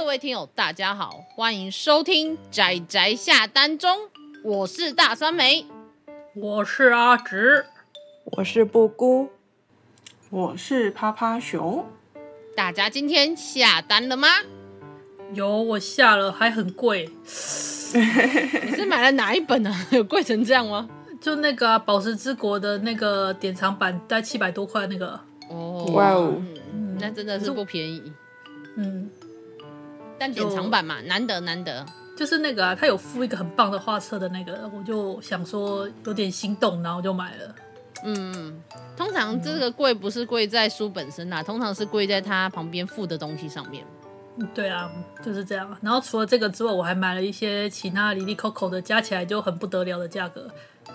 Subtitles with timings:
[0.00, 4.08] 各位听友，大家好，欢迎收听宅宅下单中，
[4.42, 5.66] 我是大酸梅，
[6.34, 7.66] 我是阿直，
[8.24, 9.28] 我是布姑，
[10.30, 11.84] 我是趴趴熊。
[12.56, 14.28] 大家今天下单了吗？
[15.34, 17.10] 有，我下了，还很贵。
[17.92, 19.70] 你是买了哪一本啊？
[19.92, 20.88] 有贵成这样吗？
[21.20, 25.20] 就那个、啊《宝石之国》的那个典藏版，大概七百多块那个。
[25.50, 26.42] 哦，哇哦，
[26.72, 28.10] 嗯，那真的是不便宜。
[28.76, 29.10] 嗯，
[30.20, 31.84] 但典藏版嘛，难得难得。
[32.14, 37.54] 就是那个啊，他有附一个很棒的画册的那个，我就想说有点心动，然后就买了。
[38.04, 38.62] 嗯，
[38.94, 43.82] 通常这个贵不是贵在书本身啊，通常是贵在它旁边附的东西上面。
[44.54, 44.90] 对啊，
[45.24, 45.74] 就是这样。
[45.80, 50.46] 然后除了这个之外，我还买了一些其他哩哩扣扣的，加起来就很不得了的价格。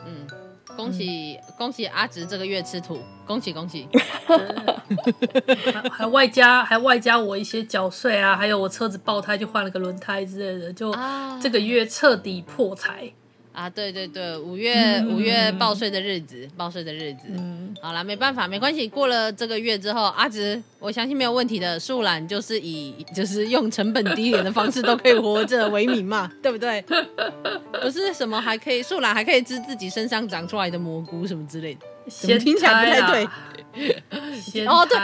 [0.06, 0.28] 嗯，
[0.76, 3.88] 恭喜、嗯、恭喜阿直这个月吃土，恭喜恭喜。
[5.90, 10.96] 还还外加还外加我一些缴税啊，还有我车子爆胎就换了个轮胎之类的，就
[11.42, 13.12] 这个月彻底破财。
[13.12, 13.25] 啊，
[13.70, 21.80] 对对对，五月、嗯、五月报税的日子，报税的日子，嗯，好啦，没办法，没关系，过了这个月之后，阿直，我相信没有问题的。
[21.80, 26.84] 树懒就是以就是用成本低廉的方式都可以活着为名嘛，对不对？
[27.82, 33.28] 不是什么还可以，树懒还可以吃自己身上长出来的蘑菇什么之类的，先听起来不太对。
[34.42, 34.98] 先哦，对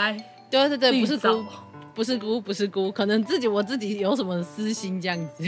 [0.49, 1.45] 对对对，不是菇，
[1.93, 5.43] 不是菇，不是菇，可能自己我自己有什么私心这样子。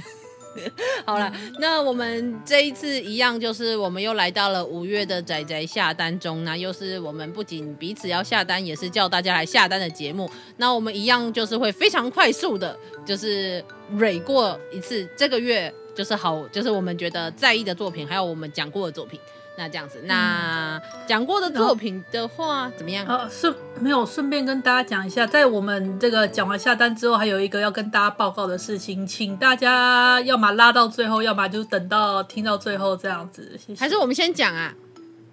[1.05, 10.29] 好了，那我们这一次一样，就是我们又来到了五月的仔仔下单中，那又是我们不仅彼此要下单，也是叫大家来下单的节目。
[10.57, 19.19] 那我们一样就是会非常快速的，就是蕊过一次这个月就是好，就是我们觉得在意的作品，还有我们讲过的作品。
[19.55, 23.05] 那这样子，那讲过的作品的话，怎么样？
[23.05, 33.51] 呃，顺没有顺便跟大家讲一下，在我们这个讲完下单之后，还有一个要跟大家报告的事情，请大家要么拉到最后，要么就等到听到最后这样子。
[33.57, 33.79] 谢谢。
[33.79, 34.73] 还是我们先讲啊？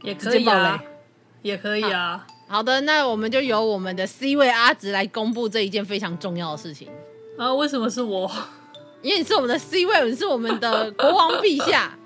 [0.02, 0.82] 也可以啊，
[1.40, 2.56] 也可以啊好。
[2.56, 6.88] 好的，那我们就由我们的 C 位阿直来公布这一件非常重要的事情。
[7.38, 8.30] 啊，为什么是我？
[9.00, 11.96] 因为你是我们的 C 位，你是我们的国王陛下。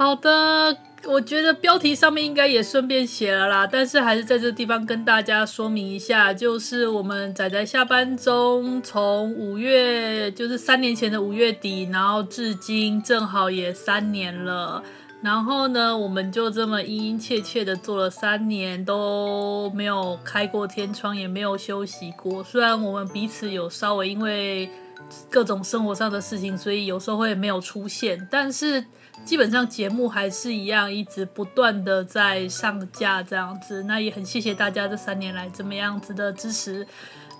[0.00, 0.74] 好的，
[1.04, 14.82] 我觉得标题上面应该也顺便写了啦，但是还是在这个地方跟大家说明一下，就是我们仔仔下班中，从五月，就是三年前的五月底，然后至今正好也三年了。
[15.20, 22.42] 然后呢，我们就这么殷殷切切的做了三年，都没有开过天窗，也没有休息过。
[22.42, 24.70] 虽然我们彼此有稍微因为
[25.28, 28.82] 各种生活上的事情，所以有时候会没有出现，但是。
[29.24, 33.84] 基本上节目还是一样，一直不断的在上架这样子。
[33.84, 36.86] 那也很谢谢大家这三年来这么样子的支持。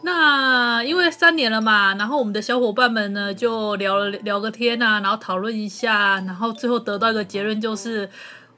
[0.02, 8.08] 那因为三年了嘛，然后我们的小伙伴们呢就聊了聊个天啊，然后讨论一下，然后最后得到一个结论，就是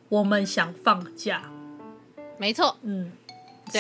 [0.08, 1.42] 我们想放假。
[2.38, 3.10] 没错，嗯。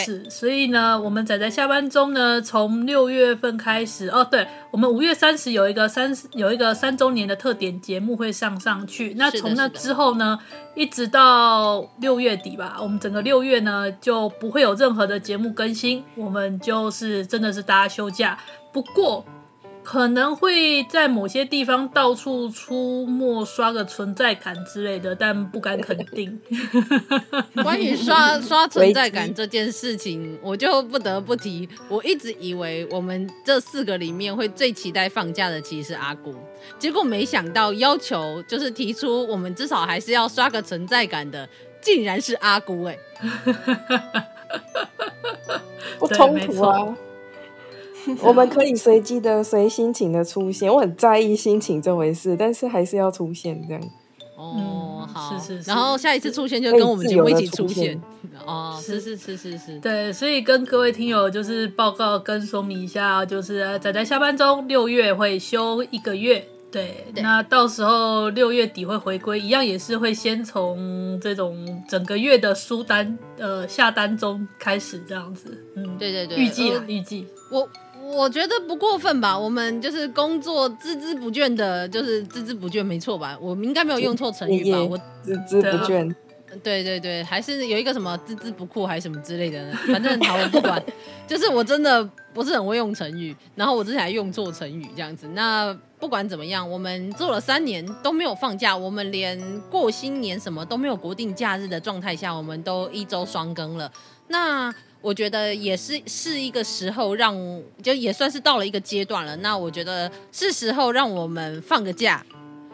[0.00, 9.14] 是，所以呢，我们仔仔下班中呢，从六月份开始哦，对，我们五月三十有一个三有一个三周年的特点节目会上上去。
[9.14, 10.38] 那从那之后呢，
[10.74, 18.38] 一直到六月底吧，我们整个六月呢就不会有任何的节目更新，我们就是真的是大家休假。
[18.72, 19.24] 不过。
[19.82, 26.40] 可能会在某些地方到处出没，刷个存在感之类的，但不敢肯定。
[27.62, 31.68] 关于刷刷存在感这件事情，我就不得不提。
[31.88, 36.34] 我一直以为我们这四个里面会最期待放假的，其实是阿姑。
[36.78, 41.48] 结果没想到，要求就是提出我们至少还是要刷个存在感的，
[41.80, 43.54] 竟然是阿姑哎、欸！
[45.98, 46.96] 不冲突啊。
[48.22, 53.82] 我们可以随机的、随心情的出现，我很在意心情这回事，但是还是要出现这样。
[54.36, 55.70] 哦，好，是是是。
[55.70, 58.00] 然后下一次出现就跟我们节目一起出现。
[58.44, 59.78] 哦，是是是是是。
[59.78, 66.44] 对，所以跟各位听友就是报告跟说明一下，就是仔仔下班中六月会休一个月。
[66.72, 75.56] 对，对，那到时候六月底会回归，一样也是会先从这种整个月的书单呃下单中开始这样子。
[75.76, 77.68] 嗯，对对对，预计了预计我。
[78.12, 83.36] 我觉得不过分吧，我们就是工作孜孜不倦的，就是孜孜不倦，没错吧？
[83.40, 84.82] 我们应该没有用错成语吧？
[84.82, 86.14] 我孜孜不倦，
[86.62, 90.82] 对对对，还是有一个什么孜孜不酷还是什么之类的，反正好我不管，
[91.26, 92.04] 就是我真的
[92.34, 95.26] 不是很会用成语，然后我之前还用错成语这样子。
[95.34, 99.40] 那不管怎么样，我们做了三年都没有放假，我们连
[99.70, 103.88] 过新年什么都没有国定假日的状态下，我们都一周双更了。
[104.26, 107.36] 那我觉得也是是一个时候让，
[107.80, 109.36] 就也算是到了一个阶段了。
[109.36, 112.26] 那我觉得是时候让我们放个假。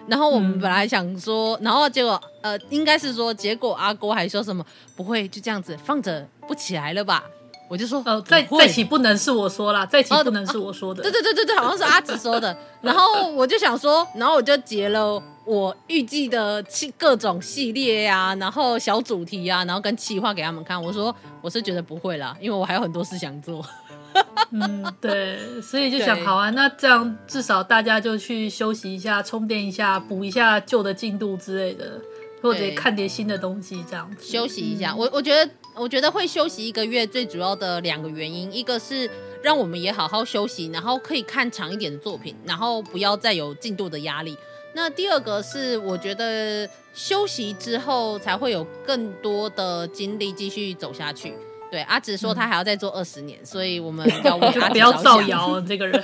[0.07, 4.65] 然后我们本来想说，然后结果呃，应该是说，结果阿郭还说什么
[4.97, 7.23] 不会就这样子放着不起来了吧？
[7.69, 11.03] 我就说呃，再再起不能是我说啦，再起不能是我说的。
[11.03, 12.57] 对对对对对，好像是阿紫说的。
[12.81, 16.65] 然后我就想说，然后我就截了我预计的
[16.97, 20.83] 各种系列呀、啊，然后小主题呀、啊，然后跟企划给他们看。
[20.83, 23.65] 我说我是觉得不会啦，因为我还有很多事想做。
[24.51, 32.01] 嗯，对，所以就想好啊，那这样至少大家就去休息一下，充电一下，补一下旧的进度之类的，
[32.43, 34.95] 或者看点新的东西，这样子休息一下。
[34.97, 35.49] 我我觉得，
[35.79, 39.09] 我觉得会休息一个月，最主要的两个原因，一个是
[39.43, 44.37] 让我们也好好休息，然后可以看长一点的作品，然后不要再有进度的压力。
[44.75, 51.33] 那第二个是，我觉得休息之后才会有更多的精力继续走下去。
[51.71, 56.03] 对，阿紫说他还要再做二十年，嗯、所以我们要为他 不要造谣这个人，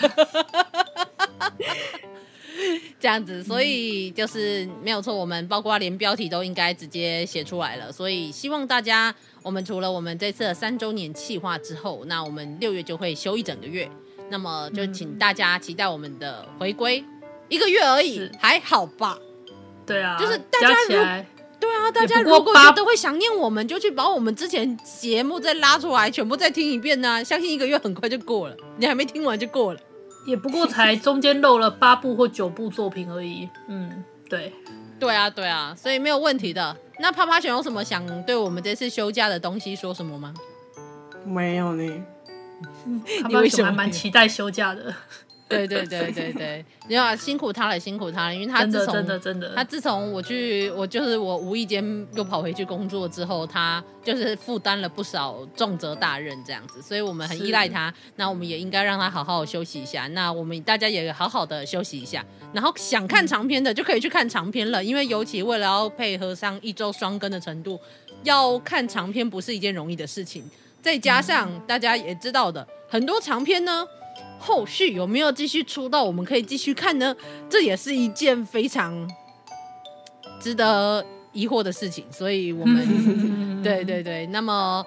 [3.00, 13.88] 这样子，所以就是没有错，我们包括连标题都应该直接写出来了，所以希望大家，我们除了我们这次的三周年企划之后，那我们六月就会休一整个月，
[14.30, 19.18] 那么就请大家期待我们的回归，嗯、一个月而已，还好吧？
[19.84, 21.24] 对啊，就是大家如。
[21.60, 27.24] 对啊，大家如果觉得会想念我们，就去把我们之前节目再拉出来，全部再听一遍呢、啊。
[27.24, 29.80] 相信一个月很快就过了，你还没听完就过了，
[30.26, 33.48] 也不过才中间漏了八部或九部作品而已。
[33.68, 34.52] 嗯，对，
[34.98, 36.76] 对啊，对啊，所以没有问题的。
[36.98, 40.32] 那啪啪熊有什么想对我们这次休假的东西说什么吗？
[41.24, 42.04] 没有呢。
[43.22, 44.94] 趴趴熊还蛮期待休假的。
[45.54, 51.84] 对 对对对对，你要辛苦他了，辛苦他了，因为他自从真的真的，他自从我去，我就是我无意间
[52.14, 67.80] 又跑回去工作之后，他就是负担了不少重责大任这样子，所以我们很依赖他，那我们也应该让他好好休息一下，那我们大家也好好的休息一下，然后想看长篇的就可以去看长篇了，因为尤其为了要配合上一周双更的程度，
[68.22, 70.42] 要看长篇不是一件容易的事情，
[70.82, 73.86] 再加上大家也知道的很多长篇呢。
[74.46, 77.16] 后续有没有继续出道我们可以继续看呢？
[77.48, 79.10] 这也是一件非常
[80.38, 82.84] 值得疑惑的事情，所以我们
[83.64, 84.84] 对对对，那么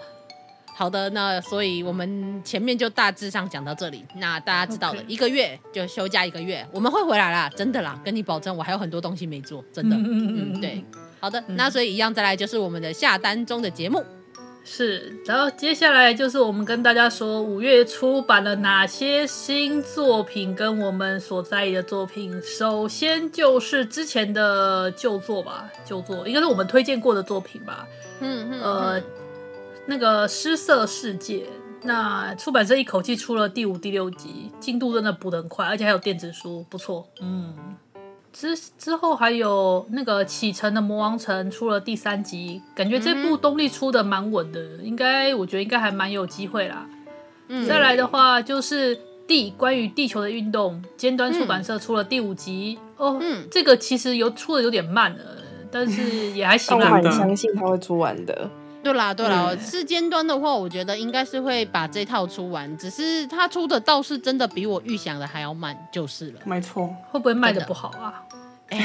[0.76, 10.86] 好的，那所以我们前面就大致上讲到这里，那大家知道了，一个月就休假一个月，我们会回来啦，真的啦，跟你保证，我还有很多东西没做，真的，嗯，对，
[11.20, 14.04] 好的，那所以一样再来就是我们的下单中的节目。
[14.70, 22.40] 是，然后接下来就是我们跟大家说，五月出版了哪些新作品跟我们所在意的作品。
[22.44, 27.88] 首先就是之前的旧作吧，旧作应该是我们推荐过的作品吧。
[28.20, 29.02] 嗯嗯，呃，
[29.86, 31.38] 那个《失色世界》，
[31.84, 37.08] 那出版社一口气出了第五、第六集，进度真的补得很快，而且还有电子书，不错。
[37.22, 37.56] 嗯。
[38.40, 46.88] 之之后还有那个启程的魔王城出了第三集，感觉这部动力出的蛮稳的，应该我觉得应该还蛮有机会啦。
[47.48, 55.24] 嗯，再来的话就是地关于地球的运动，尖端出版社出了第五集，嗯、哦，嗯，这个其实有出的有点慢了，
[55.72, 56.92] 但是也还行啦。
[56.92, 58.48] 我很相信他会出完的。
[58.88, 66.40] 对啦对啦，是尖端的话，我觉得应该是会把这套出完，只是他出的倒是真的比我预想的还要慢，就是了。
[66.46, 68.24] 没错，会不会卖的不好啊？
[68.70, 68.80] 哎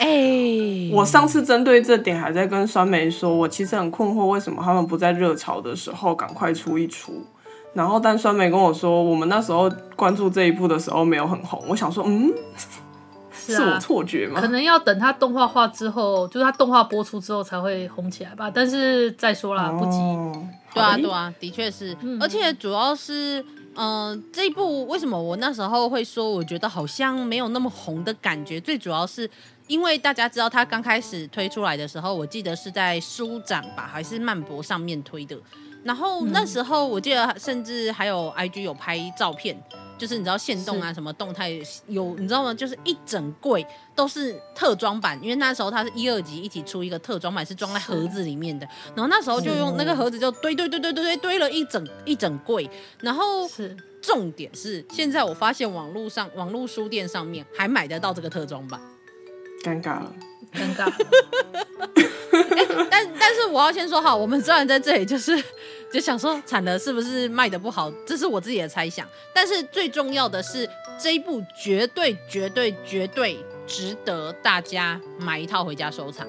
[0.00, 7.24] 哎， 我上次针对这点还在跟酸梅说，我其实很困惑，为什么他们不在热潮的时候赶快出一出？
[7.72, 11.62] 然后但酸梅跟我说，我们那时候关注这一部的时候没有很红。
[11.68, 12.32] 我想说，嗯，
[13.50, 14.40] 是，啊、是我错觉吗？
[14.40, 18.50] 可能要等它动画化之后，就是它动画播出之后才会红起来吧。
[18.50, 19.98] 但是再说啦，不急。
[19.98, 23.44] 哦、对啊，对啊，的确是，嗯、而且主要是。
[23.76, 28.60] 嗯、呃，这一部为什么我那时候会说，我觉得好像没有那么红的感觉？
[28.60, 29.30] 最主要是
[29.68, 35.38] 因为大家知道，它刚开始推出来的时候，我记得是在书展吧，还是漫博上面推的。
[35.84, 39.56] 然后那时候我记得，甚至还有 IG 有拍照片。
[40.00, 41.50] 就是你知道限动啊，什么动态
[41.86, 42.54] 有你知道吗？
[42.54, 43.64] 就是一整柜
[43.94, 48.66] 都是特装版，因为那时候它是一二级一起出一个特装版，是装在盒子里面的。
[48.96, 52.68] 然后那时候就用那个盒子就堆堆堆堆堆堆堆了一整一整柜。
[53.00, 58.80] 然后是重点是，现在我发现网络上网络书店上面还买得到这个特装版，
[59.62, 60.10] 尴尬了。
[60.52, 60.90] 尴尬。
[62.32, 65.42] 欸、 但但是我要先说好，我们虽然在这里就是
[65.92, 67.90] 就想说惨了，是不是卖的不好？
[68.06, 69.06] 这是我自己的猜想。
[69.34, 70.68] 但是最重要的是，
[71.00, 76.26] 这一部绝对绝对绝对值得大家买一套回家收藏。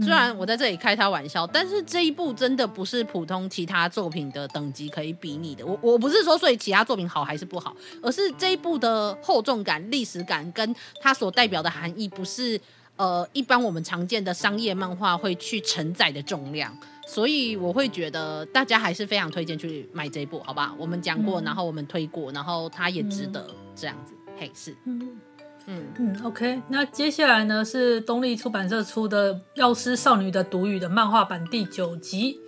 [0.00, 5.66] 虽然我在这里开他玩笑，但是这一部真的不是普通其他作品的等级可以比拟的。
[5.66, 12.58] 我我不是说所以其他作品好还是不好，而是这一部的厚重感、历史感跟它所代表的含义，不是
[12.96, 16.76] 呃一般我们常见的商业漫画会去承载的重量。
[17.04, 20.72] 所以我会觉得大家还是非常推荐去买这一部，好吧？
[20.78, 23.44] 我们讲过，然后我们推过，然后它也值得
[23.74, 24.14] 这样子。
[24.38, 24.74] 嘿，是。
[24.86, 25.20] 嗯
[25.66, 32.40] 嗯嗯，OK，那接下来呢是东立出版社出的《药师少女的毒语》的漫画版第九集，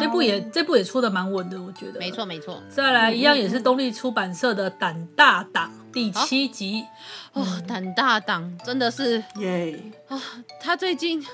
[0.00, 1.98] 这部也这部也出的蛮稳的，我觉得。
[1.98, 2.62] 没错没错。
[2.68, 6.84] 再来一样也是东立出版社的《胆大党》第七集，
[7.32, 10.20] 哦，嗯，胆大党真的是耶啊，
[10.60, 11.24] 他最近。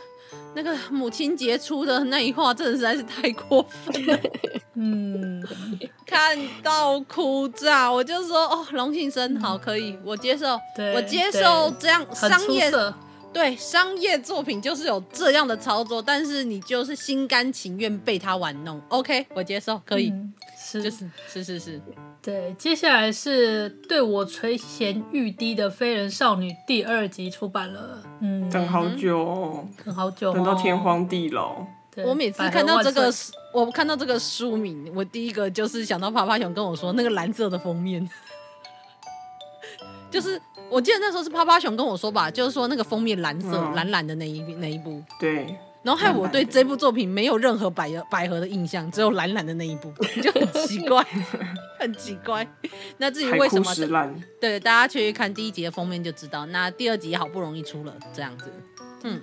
[0.54, 4.18] 那个母亲节出的那一话，真的实在是太过分了。
[4.74, 5.42] 嗯，
[6.04, 10.58] 看到哭炸，我就说哦，龙庆生好可以，我接受，
[10.94, 12.70] 我接受这样商业，
[13.36, 20.08] 对商业作品就是有这样的操作，但是你就是心甘情愿被他玩弄，OK，我接受，可以。
[20.10, 20.82] 嗯是。
[20.82, 21.80] 就是是是是，
[22.20, 31.64] 对，接下来是对我垂涎欲滴的非人少女第二集出版了，嗯，等好久，哦，等好久，哦，等到天荒地老。
[32.04, 33.10] 我每次看到这个，
[33.54, 38.06] 我看到这个书名，我第一个就是想到啪啪熊跟我说那个蓝色的封面，
[40.10, 45.56] 就是我记得那时候是趴趴熊跟我说吧，就是说那个封面蓝色蓝蓝的那一那一部，对。
[45.82, 51.00] 然后害我对这部作品没有任何百合百合的印象，只有蓝蓝的那一部， 就很奇怪，
[51.78, 52.44] 很奇怪。
[52.96, 53.72] 那至于为什么？
[54.40, 56.44] 对，大家去看第一集的封面就知道。
[56.46, 58.52] 那第二集好不容易出了，这样子。
[59.04, 59.20] 嗯，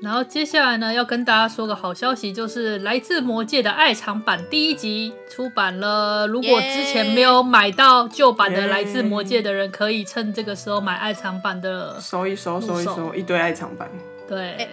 [0.00, 6.26] 然后接下来呢，要跟大家说个好消息，就是《来自魔界的爱藏版》第一集出版了。
[6.26, 13.90] 如果之前没有买到旧版的《来自魔界》的人，可以趁这个时候买爱藏版的，收一收，收一收，一堆爱藏版。
[14.28, 14.68] 对。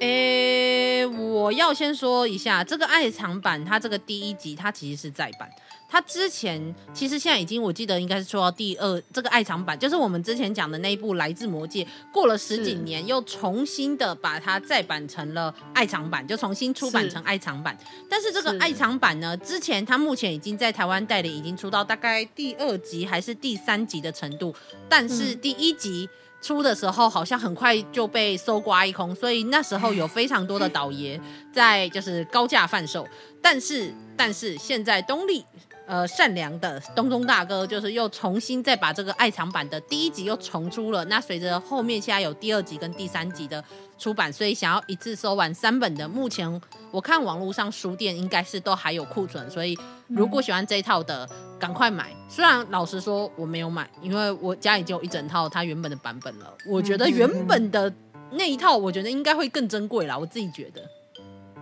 [0.00, 5.48] 诶、欸，我要先说一下这个爱藏版，它这个第一集它其实是再版，
[5.88, 17.78] 它之前其实现在已经我记得应该是出到第二这个爱藏版，就是我们之前讲的那一部《来自魔界》，过了十几年又重新的把它再版成了爱藏版，就重新出版成爱藏版。
[18.10, 24.54] 但是这个爱藏版呢，之前它目前已经在台湾代理已经出到大概第二集还是第三集的程度，
[24.88, 26.08] 但是第一集。
[26.12, 31.18] 嗯出的时候好像很快就被搜刮一空，所以那时候有非常多的倒爷
[31.50, 33.08] 在就是高价贩售。
[33.40, 35.42] 但是但是现在东立
[35.86, 41.04] 呃善良的东东大哥就是又重新再把这个爱藏版的第一集又重出了。
[41.04, 43.62] 那随着后面现在有第二集跟第三集的
[43.98, 46.60] 出版，所以想要一次收完三本的，目前
[46.90, 51.28] 我看网络上书店应该是都还有库存，所以如果喜欢这一套的。
[51.56, 52.12] 赶快买！
[52.28, 56.52] 虽然老实说我没有买，因为我家已经有一整套它原本的版本了。
[56.66, 57.90] 我觉得原本的
[58.32, 60.18] 那一套，我觉得应该会更珍贵啦。
[60.18, 60.82] 我自己觉得，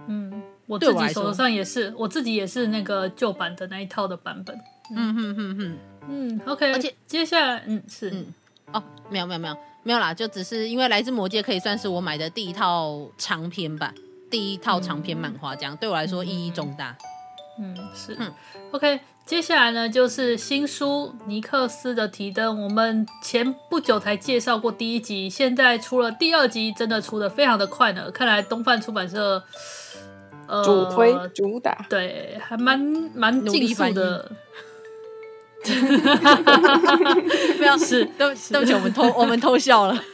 [0.09, 0.32] 嗯，
[0.73, 4.59] 我自己手上也是，我，我自己也是那个旧版的那一套的版本。
[4.95, 6.73] 嗯哼哼哼，嗯，OK。
[6.73, 8.27] 而且接下来，嗯，是，嗯，
[8.73, 13.93] 哦，没有没有没有没有啦，就只是因为《来自魔界》可以算是我买的第一套长篇吧，
[14.31, 16.97] 第一套长篇漫画，这样、嗯、对我来说意义重大。
[17.59, 18.33] 嗯，是，嗯
[18.71, 19.01] ，OK。
[19.25, 22.65] 接下来呢，就是新书尼克斯的提灯。
[22.65, 28.11] 我们前不久才介绍过第一集，现在出了第二集，真的出的非常的快呢。
[28.11, 29.45] 看来东贩出版社，
[30.53, 32.79] 呃，主推主打，对，还蛮
[33.15, 34.31] 蛮尽速的。
[37.57, 40.05] 不要是，对对不起，我们偷我们偷笑了。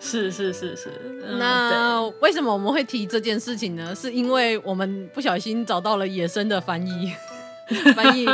[0.00, 0.90] 是是是是，
[1.38, 3.94] 那为什么我们会提这件事情呢？
[3.94, 7.12] 是因为我们不小心找到了野生的翻译。
[7.94, 8.26] 翻译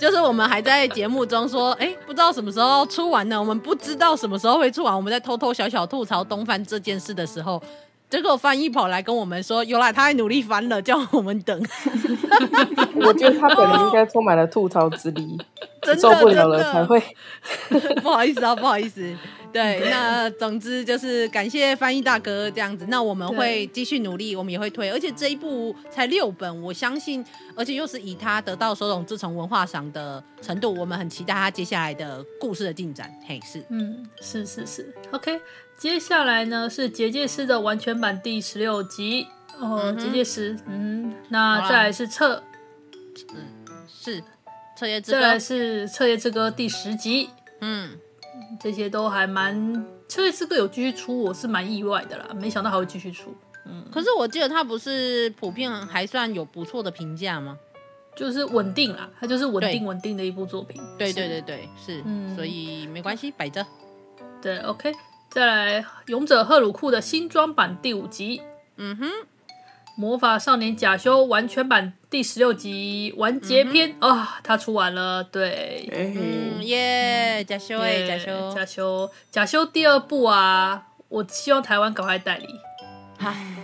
[0.00, 3.38] 就是我们还在节目中说，哎、欸，不知道什么时候出完呢？
[3.38, 4.96] 我们不知道什么时候会出完。
[4.96, 7.62] 我们在偷偷小小吐槽东翻这件事的时候，
[8.10, 11.56] 结果翻译跑来跟我们说，有啦，他还努力翻了，叫我们等。
[12.96, 15.38] 我觉得他本人应该充满了吐槽之力，
[15.96, 17.00] 受不了了才会。
[18.02, 19.16] 不好意思啊，不好意思。
[19.52, 22.86] 对，那总之就是感谢翻译大哥这样子。
[22.88, 24.88] 那我们会继续努力，我们也会推。
[24.90, 27.24] 而且这一部才六本，我相信，
[27.56, 33.12] 而且又是以他得到手冢治虫文化赏的程度，我们很期待他接下来的故事的进展。
[33.26, 35.40] 嘿，是，嗯，是是是，OK。
[35.80, 39.26] 接下来呢是结界师的完全版第十六集
[39.58, 42.42] 哦，嗯、结界师，嗯，那再来是彻，
[43.30, 43.46] 嗯，
[43.88, 44.22] 是
[44.76, 47.30] 彻夜之歌，再来是彻夜之歌第十集，
[47.62, 47.98] 嗯。
[48.60, 53.34] 这些都还蛮，彻夜之歌有继续出，我是蛮意外的啦，没想到还会继续出。
[53.64, 57.56] 嗯，可是我记得它不是普遍还算有不错的评价吗？
[58.14, 60.82] 就是稳定啦，它就是稳定稳定的一部作品。
[60.98, 63.64] 对对对对，是，嗯，所以没关系，摆着。
[64.42, 64.92] 对，OK，
[65.30, 68.42] 再来《勇者赫鲁库》的新装版第五集。
[68.76, 69.08] 嗯哼。
[69.96, 82.46] 魔法少年假修完全版第十六集完结篇啊、嗯哦，他出完了，对，嗯耶，假修哎，贾修，假修，假修第二部啊，我希望台湾赶快代理。
[83.18, 83.56] 唉，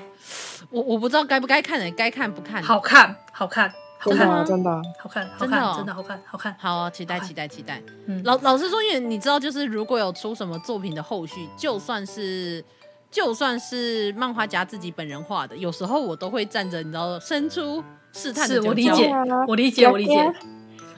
[0.71, 1.91] 我我不知道该不该看的？
[1.93, 2.63] 该看不看？
[2.63, 7.83] 好看，好看，好看，真的，真的，好看，好看，真的好看，好看，好、哦，期待，期待，期待。
[8.07, 12.65] 嗯，老老实说，因为你知道，就是如果有出什么作品的后续，就算是。
[13.09, 18.65] 就算是漫画家自己本人画的，有时候我都会站着，你知道，伸出试探的角度。
[18.65, 19.13] 是我理解，
[19.47, 20.33] 我理解，我理解，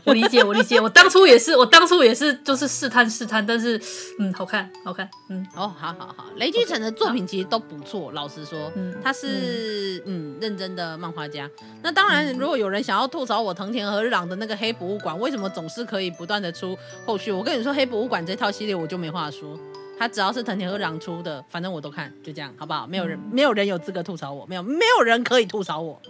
[0.09, 0.81] 我理解，我理解。
[0.81, 3.79] 我当初也是，我当初也是，就是试探试探，但是，
[4.19, 11.49] 嗯，好看，好看，嗯，哦，好好好，雷巨成的作品其实都不错，老实说，嗯，他是嗯，嗯认真的漫画家。
[11.83, 17.31] 那当然，如果有人想要吐槽我藤田和日朗的那个黑博物馆，为什么总是可以不断的出后续？
[17.31, 19.59] 我跟你说，黑博物馆这套系列我就没话说。
[20.01, 22.87] 他只要是藤田和朗出的，反正我都看，就这样，好不好？
[22.87, 26.01] 没有人，没有人有资格吐槽我，没有，没有人可以吐槽我。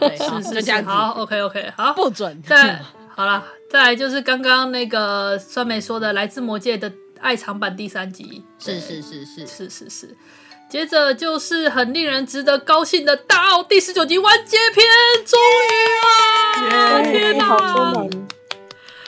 [0.00, 0.88] 对，是是，就这样子。
[0.88, 2.42] 好，OK，OK，好，不准。
[2.42, 2.80] 再
[3.16, 8.42] 好了，再来就是刚刚那个酸梅说的《来自魔界的爱藏版》第三集。
[8.58, 10.16] 是是是是是是是。
[10.68, 14.84] 接着就是很令人值得高兴的大奥第十九集完结篇，
[15.24, 15.38] 终
[15.70, 17.02] 于了！
[17.04, 18.08] 天哪！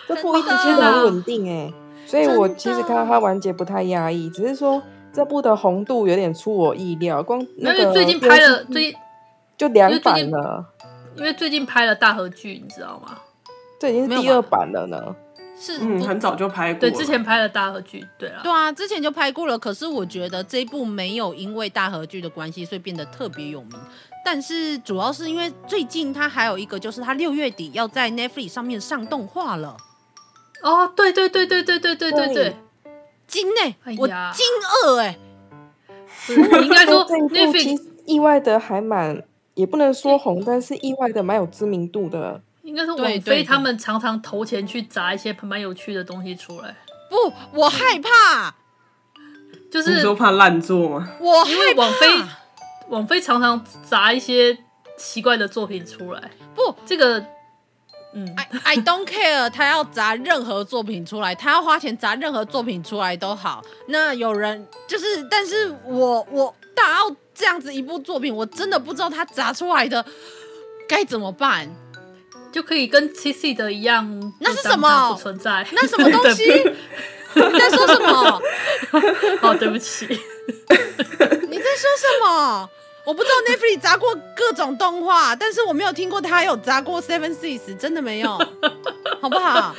[0.06, 1.72] 这部一直很稳定哎。
[2.06, 4.80] 所以我其实看到它完结不太压抑，只是说
[5.12, 7.20] 这部的红度有点出我意料。
[7.20, 8.94] 光那个最近拍了最近
[9.58, 10.64] 就两版了，
[11.16, 13.18] 因为最近拍了大合剧，你知道吗？
[13.78, 15.16] 这已经是第二版了呢。
[15.58, 16.80] 是，嗯，很早就拍过。
[16.80, 19.58] 对，之前拍了大河剧，对啊，对啊，之前就拍过了。
[19.58, 23.72] 可是我觉得这一部没有因为大河剧的关系，所以变得特别有名。
[24.22, 29.78] 但是主要是因为最近它还有一个，就是它六月底要在 Netflix 上面上动画了。
[30.62, 32.56] 哦，对对对对对对对对对，
[33.26, 33.74] 惊呢！
[33.98, 34.14] 我惊
[34.84, 35.18] 愕哎！
[36.28, 39.22] 我应该说 Netflix 意外的还蛮，
[39.54, 42.42] 也不能说红，但是意外的蛮有知名度的。
[42.66, 46.76] 应该是，网飞他们常常投钱去砸一些蛮有趣的东西出来。
[47.08, 48.52] 不，我害怕，
[49.70, 51.08] 就是你说怕烂作吗？
[51.20, 52.22] 我因为网飞，
[52.88, 54.58] 网飞常常砸一些
[54.98, 56.30] 奇怪的作品出来。
[56.56, 57.24] 不，这个。
[58.18, 63.62] 嗯，I I don't care，他要砸任何作品出来，他要花钱砸任何作品出来都好。
[63.88, 70.02] 那有人就是，但是我我大奥这样子一部作品，我真的不知道他砸出来的
[70.88, 71.68] 该怎么办，
[72.52, 75.12] 就可以跟七 C 的一样，那是什么？
[75.12, 76.44] 不存在，那什么东西？
[77.34, 78.42] 你在说什么？
[79.42, 82.68] 哦，对不起， 你在说什么？
[83.04, 88.30] 我不知道 Netflix 砸过各种动画，但是我没有听过他有砸过 Seven Seas，真的没有，
[89.20, 89.72] 好不好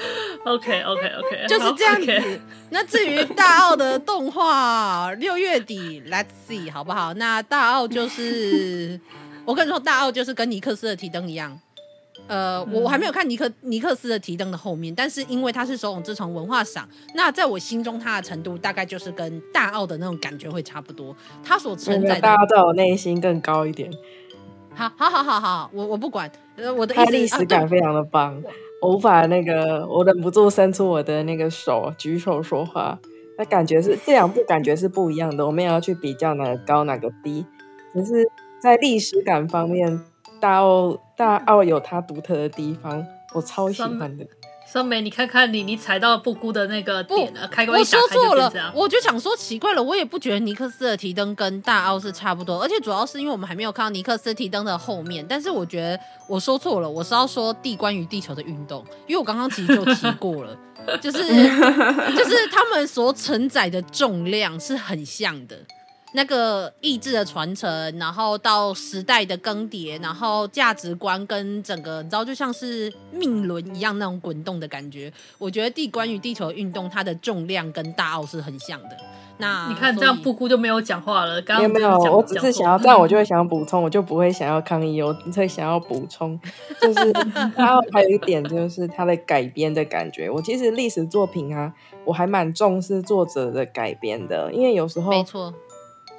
[0.46, 2.06] ？OK OK OK，就是这样子。
[2.06, 2.40] Okay.
[2.70, 7.14] 那至于大奥的动画，六月底 Let's see，好不好？
[7.16, 8.98] 那大奥就是，
[9.44, 11.60] 我跟你说，大奥就是跟尼克斯的提灯一样。
[12.28, 21.16] 呃，我我还没有看尼克尼克斯的提灯的后面，但是因为它是手冢治虫文化赏，那在我心中它的程度大概就是跟大澳的那种感觉会差不多。
[21.44, 23.90] 他所承载的大家在我内心更高一点。
[24.74, 28.44] 好，好，好，好，好，我我不管，呃，我的意思，他历史感非常的棒，啊、
[28.82, 33.00] 我无法那个，我忍不住伸出我的那个手，举手说话。
[33.38, 37.46] 那感觉是这两部感觉是不一样的，我们也要去比较哪个高哪个低，
[37.94, 40.00] 只是在历史感方面。
[40.40, 43.04] 大奥大澳有它独特的地方，
[43.34, 44.24] 我超喜欢的。
[44.68, 60.56] 酸梅，你看看你，你踩到布谷的那个点了，开关我说错了，我就想说奇怪了，我也不觉得尼克斯的提灯跟大澳是差不多，而且主要是因为我们还没有看到尼克斯提灯的后面，但是我觉得我说错了，我是要说地关于地球的运动，因为我刚刚其实就提过了，
[61.02, 61.20] 就是
[62.14, 65.58] 就是他们所承载的重量是很像的。
[66.14, 75.12] 那个意志的传承，然后到时代的更迭，然后价值观跟整个，你知道，就像是命轮一样那种滚动的感觉。
[75.38, 78.98] 我觉得地关于地球运动，它的重量跟大奥是很像的。
[79.40, 81.40] 那你看这样，布谷就没有讲话了。
[81.44, 86.40] 刚刚没有，没有，我只是想要这样，我就会想要补充，我就不会想要抗议，我会想要补充。
[86.82, 87.12] 就是
[87.56, 90.28] 然后还有一点，就是它的改编的感觉。
[90.28, 91.72] 我其实历史作品啊，
[92.04, 95.54] 我还蛮重视作者的改编的，因为有时候没错。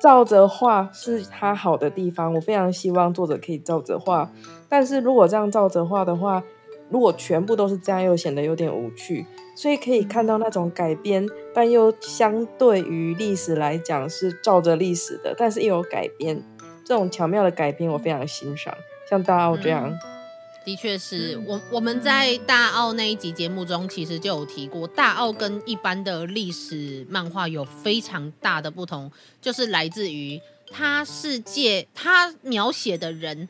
[0.01, 4.31] 照着画是他好的地方，我非常希望作者可以照着画。
[4.69, 6.43] 但是如果这样照着画的话，
[6.91, 9.27] 如果全部都是这样，又显得有点无趣。
[9.57, 16.45] 所以可以看到那种改编，但又相对于历史来讲是照着历史的，但是又有改编，
[16.85, 18.73] 这种巧妙的改编我非常欣赏。
[19.11, 19.93] 像大奥这样，
[20.69, 30.39] 的确是我我们在大奥那一集节目中其实就有提过，大奥跟一般的历史漫画有非常大的不同，就是来自于
[30.71, 33.49] 他世界他描写的人。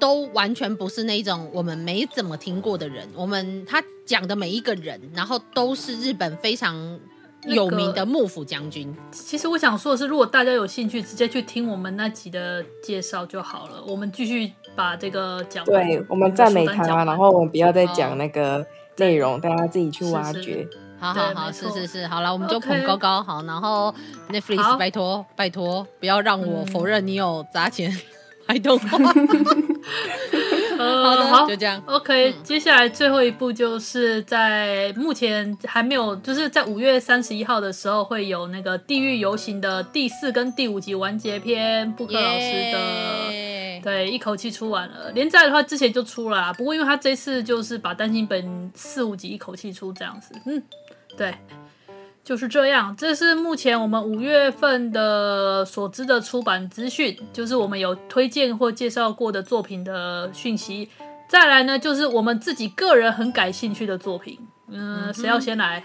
[0.00, 6.98] 都完全不是那种我们没怎么听过的人，我们他讲的每一个人，然后都是日本非常
[7.44, 8.92] 有名的幕府将军。
[9.12, 13.80] 其实我想说的是，如果大家有兴趣，直接去听我们那集的介绍就好了。
[13.86, 15.64] 我们继续把这个讲。
[15.64, 20.68] 对，我们赞美他，然后我们不要再讲那个内容，大家自己去挖掘。
[20.98, 23.94] 好好好，是是是，好了，我们就捧高高好，然后
[24.30, 27.92] Netflix 拜托拜托，不要让我否认你有砸钱。
[28.44, 29.04] 拍动画，呃，
[31.04, 31.82] 好的，好，就这样。
[31.86, 45.10] OK，嗯，接下来最后一步就是在目前还没有，就是在五月三十一号的时候会有那个《地狱游行》的第四跟第五集完结篇，布克老师的对，一口气出完了。
[45.12, 50.62] 连载的话之前就出了啦，不过因为他这次就是把单行本四五集一口气出这样子，嗯，
[51.16, 51.34] 对。
[52.24, 60.88] 就是这样，这是目前我们五月份的所知的出版资讯，就是我们有推荐或介绍过的作品的讯息。
[61.28, 64.38] 再来呢，就是我们自己个人很感兴趣的作品。
[64.68, 65.82] 嗯，嗯，谁要先来？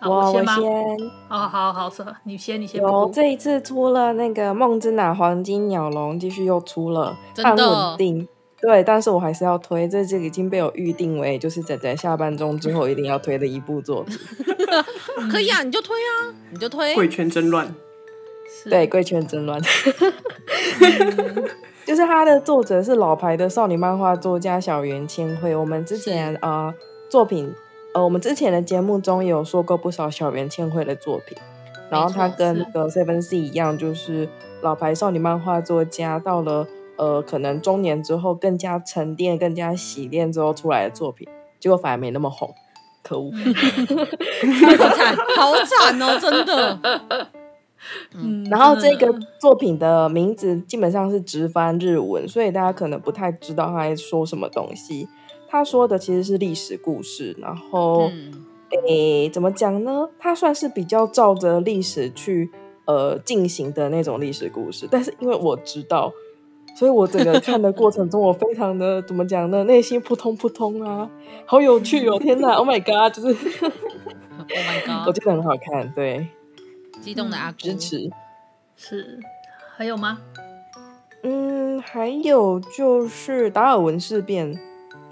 [0.00, 0.56] 好，我先吗？
[0.58, 1.10] 我先。
[1.28, 2.80] 哦，好好说，你先，你先。
[2.80, 8.28] 有这一次出了那个《梦之娜黄金鸟笼》，继续又出了，很稳定。
[8.60, 14.18] 对，但是我还是要推，这这个已经被我预定为就是仔仔下班中之后一定要推的一部作品。
[15.30, 16.92] 可以啊，你就推啊，你就推。
[16.96, 17.72] 贵圈真乱。
[18.68, 19.62] 对，贵圈真乱。
[21.86, 25.54] 就是他的作者是老牌的少女漫画作家小原千惠。
[25.54, 26.74] 我们之前啊、呃、
[27.08, 27.54] 作品
[27.94, 31.38] 呃我们之前的节目中也有说过不少小原千惠的作品。
[31.90, 34.28] 然后他跟那个 Seven C 一样，就是
[34.62, 36.66] 老牌少女漫画作家到了。
[36.98, 41.28] 呃，可能中年之后更加沉淀、更加洗练之后出来的作品，
[41.60, 42.52] 结果反而没那么红，
[43.04, 43.30] 可恶，
[44.76, 47.28] 好惨，好惨哦，真的。
[48.12, 55.08] 嗯，然后这个作品的名字基本上是直翻日文，所以大家可能不太知道他在说什么东西。
[55.48, 58.44] 他说的其实是历史故事，然后，嗯、
[58.88, 60.10] 诶，怎么讲呢？
[60.18, 62.50] 他算是比较照着历史去
[62.86, 66.12] 呃进行的那种历史故事，但是因为我知道。
[66.78, 69.64] 所以我整个看的过程中，我非常的怎么讲呢？
[69.64, 71.10] 内心扑通扑通啊，
[71.44, 72.16] 好有趣哦！
[72.20, 73.28] 天哪，Oh my god，就是
[73.60, 73.72] ，Oh
[74.48, 76.28] my god，我觉得很好看，对，
[77.00, 78.08] 激动的阿姑支持，
[78.76, 79.18] 是，
[79.76, 80.20] 还有吗？
[81.24, 84.56] 嗯，还有就是达尔文事变。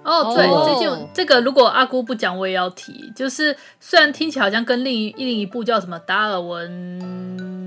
[0.04, 3.12] 哦，对，最近这个，如果阿姑不讲，我也要提。
[3.16, 7.00] 就是虽然听起来好像跟另一另一部叫什么达尔文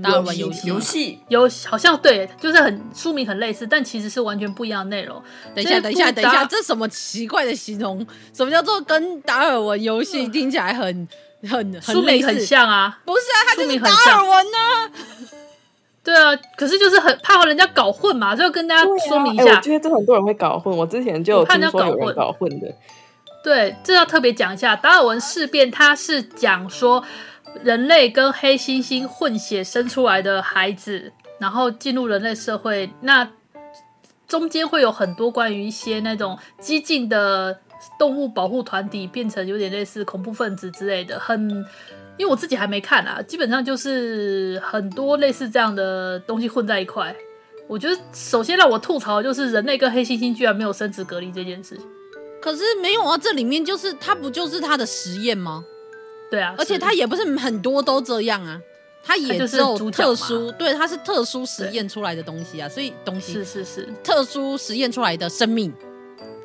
[0.02, 5.22] 达尔文游戏游戏有好像对，就是很书名很类似，但其实是完全不一样的内容。
[5.54, 8.06] 等一下，等一下，等一下，这什么奇怪的形容？
[8.32, 11.08] 什么叫做跟达尔文游戏听起来很
[11.42, 12.98] 很很书名很像啊？
[13.04, 14.92] 不是啊，它就是达尔文呢。
[16.02, 19.44] 对啊，可是就是很怕人家搞混嘛，就要跟大家说明一下。
[19.44, 22.66] 啊欸、我觉得这很多人会搞混，我之前就有听说有人搞混的。
[23.44, 27.04] 对，这要特别讲一下，达尔文事变，它是讲说
[27.62, 33.30] 人类跟黑猩猩混血生出来的孩子，然后进入人类社会，那
[34.26, 37.60] 中间会有很多关于一些那种激进的
[37.98, 41.64] 动物保护团体，变成有点类似恐怖分子之类的，很。
[42.18, 47.16] 因为我自己还没看啊，基本上就是很多类似这样的东西混在一块。
[47.66, 51.86] 我觉得首先让我吐槽的就是人类跟黑猩猩居然没有生殖隔离这件事情。
[52.42, 55.64] 可是没有啊，这里面就是它不就是它的实验吗？
[56.30, 58.60] 对啊，而且它也不是很多都这样啊，
[59.02, 65.72] 它也只有特殊，对，它是特殊实验出来的东西啊，所以东西是是是特殊实验出来的生命，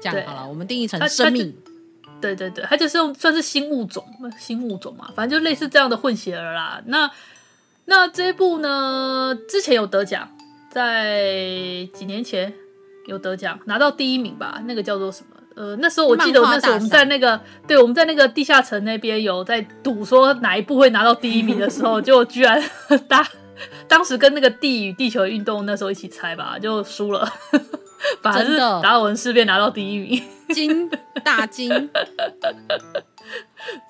[0.01, 1.55] 这样好了，我们定义成生命。
[2.21, 4.03] 对对对，它就是用算是新物种，
[4.39, 6.81] 新物种嘛，反正就类似这样的混血儿啦。
[6.87, 7.11] 那
[7.83, 10.27] 那这一部呢，之前有得奖，
[10.71, 12.51] 在几年前
[13.05, 14.63] 有得奖，拿到第一名吧。
[14.65, 15.34] 那个叫做什么？
[15.55, 22.61] 呃，那时候我记得，那时候我们在那个，对，我们在那个地下城那边有在赌，说哪一部会拿到第一名的时候， 就居然
[23.07, 23.25] 当
[23.87, 27.27] 当时跟那个地与地球运动那时候一起猜吧，就输了。
[28.21, 30.89] 反而是达尔文事变拿到第一名，金
[31.23, 31.69] 大金。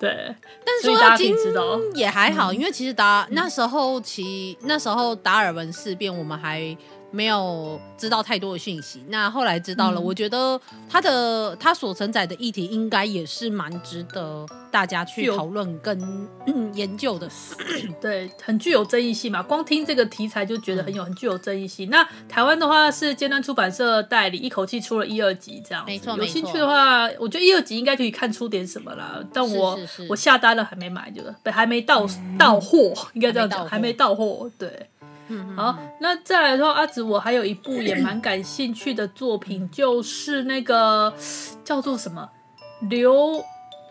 [0.00, 1.36] 对，但是说到金
[1.94, 6.74] 也还好，嗯、因为其实达那时候其那时候达尔文事变我们还
[7.16, 9.02] 没有知道太多的讯息。
[9.08, 15.98] 那后来知道了，嗯、我觉得他的他所承载的议题应该也是蛮值得大家去讨论跟、
[16.46, 17.26] 嗯、研究的。
[18.00, 19.42] 对，很具有争议性嘛。
[19.42, 21.88] 光听这个题材就觉得很有很具有争议性。
[21.88, 25.82] 那台湾的话是尖端出版社代理，一口气出了一二集这样。
[25.86, 29.24] 没错，有兴趣的话，我觉得一二集应该可以看出点什么啦。
[29.32, 29.78] 但我
[30.10, 34.50] 我下单了还没买，就是还没到、嗯、到货，应该这样讲，还没到货。
[34.58, 34.88] 对。
[35.28, 41.12] 嗯，好，那再来的话，阿紫我还有一部也蛮感兴趣的作品，就是那个
[41.64, 42.28] 叫做什么
[42.88, 43.42] 《琉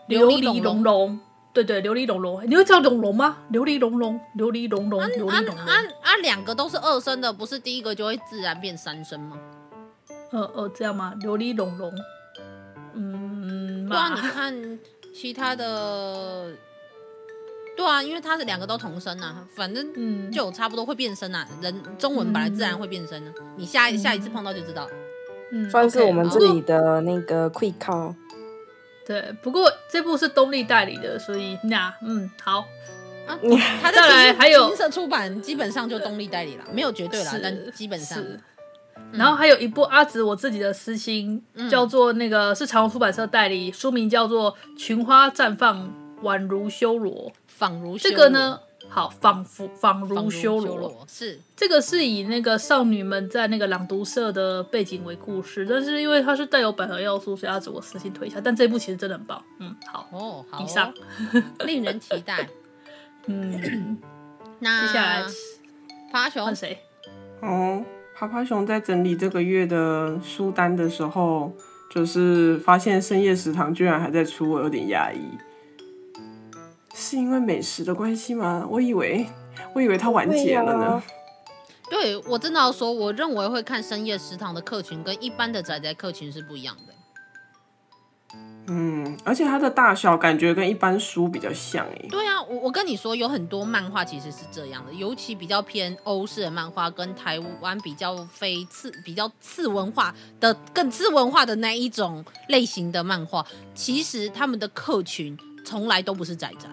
[0.08, 1.12] 琉璃龙龙》。
[1.52, 3.38] 对对，琉璃龙龙，你会叫龙龙吗？
[3.50, 5.56] 琉璃龙龙，琉璃龙龙，琉璃龙龙。
[5.56, 9.38] 啊啊，两个都是二声的，不是第一个就会自然变三声吗？
[10.32, 11.14] 呃呃，这样吗？
[11.22, 11.90] 琉璃龙龙。
[12.94, 14.78] 嗯，不然你看
[15.14, 16.50] 其他的。
[17.76, 21.46] 对啊，因为它是两个都同声啊，反正就差不多会变声啊。
[21.52, 24.88] 嗯、人中文本来自然会变声啊，嗯、你下下一次碰到就知道。
[25.52, 28.14] 嗯，算是我们这里的那个 quick call。
[29.06, 32.66] 对，不过这部是东立代理的，所以那嗯好
[33.26, 33.38] 啊。
[33.80, 38.20] 他再来还有金色出版，基本上就东立代理了，没有绝对啦，但基本上。
[39.12, 47.12] 然后还有一部阿紫我自己的私心，嗯、叫做那个是长虹出版社代理，书名叫做《群花绽放，宛如修罗》。
[47.56, 58.38] 仿如这个呢，好，仿佛仿如修罗是这个是以那个少女们在那个朗读社的背景为故事，但是因为它是带有百合要素，所以要自我私信推一下。
[58.44, 60.92] 但这部其实真的很棒，嗯，好哦，好，以上
[61.64, 62.46] 令人期待。
[63.24, 63.96] 嗯，
[64.60, 65.24] 那接下来
[66.12, 66.78] 趴熊换谁？
[67.40, 67.82] 哦，
[68.14, 71.50] 趴趴熊在整理这个月的书单的时候，
[71.90, 75.20] 就是发现深夜食堂居然还在出，我有点压抑。
[76.98, 78.66] 是因为美食的关系吗？
[78.70, 79.26] 我以为，
[79.74, 81.02] 我以为它完结了呢。
[81.90, 86.94] 对，我真的要说，我认为会看深夜食堂的客群跟一般的宅宅客群是不一样的。
[88.68, 92.08] 嗯，而且它的大小感觉跟一般书比较像诶。
[92.10, 106.68] 对啊，我我跟你说，有很多漫画其实是这样的，尤其比较偏欧式的漫画，跟台湾比较非次、比较次文化的更次文化的那一种类型的漫画，其实他们的客群从来都不是宅宅。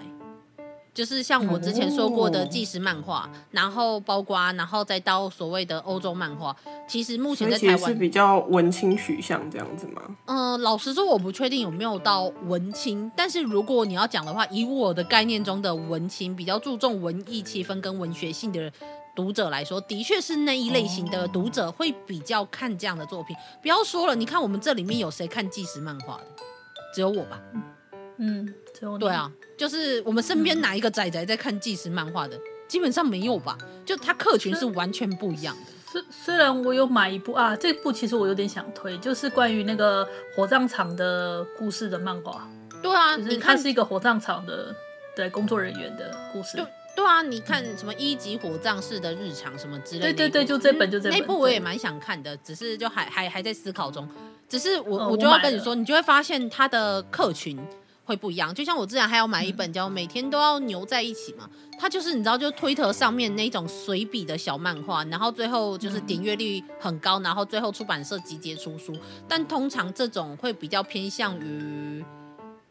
[0.93, 6.55] 就是像我之前说过的纪实漫画，哦、然后包括然后再到所谓的欧洲漫画，
[6.87, 10.01] 其实目前在台湾是比较文青取向这样子吗？
[10.25, 18.71] 嗯、呃，老实说我不确定有没有到文青，但是如果你要讲的话，以我的概念中的文青，比较注重文艺气氛跟文学性的
[19.15, 23.35] 读者来说，的确是那一类型的读者会比较看这样的作品。
[23.35, 26.23] 哦、不要说了，你看我们这里面有谁看纪实漫画的？
[26.93, 27.41] 只有我吧？
[28.17, 28.53] 嗯，
[28.99, 29.31] 对啊。
[29.55, 33.57] 就是我们身边哪一个仔仔在看纪实漫画的，基本上没有吧？
[33.85, 35.71] 就他客群是完全不一样的。
[35.91, 42.49] 虽虽然我有买一部啊，这部其实我有点想推，就是关于那个火葬场的故事的漫画。
[42.81, 44.75] 对啊，就是它是一个火葬场的
[45.15, 46.57] 对工作人员的故事。
[46.57, 46.65] 对
[46.95, 50.13] 对啊，你看什么一级火葬式的日常什么之类的。
[50.13, 51.19] 对对对，就这本就这本。
[51.19, 54.09] 那部我也蛮想看的，只是就还还还在思考中。
[54.49, 57.57] 只是我、嗯、我就要跟你说，你就会发现他的客群。
[58.05, 68.93] 会不一样，就像我之前还要买一本叫《每天都要牛在一起》嘛，它就是你知道，就推特上面那种随笔的小漫画，然后最后就是点阅率很高，然后最后出版社集结出书。
[69.25, 72.03] 但通常这种会比较偏向于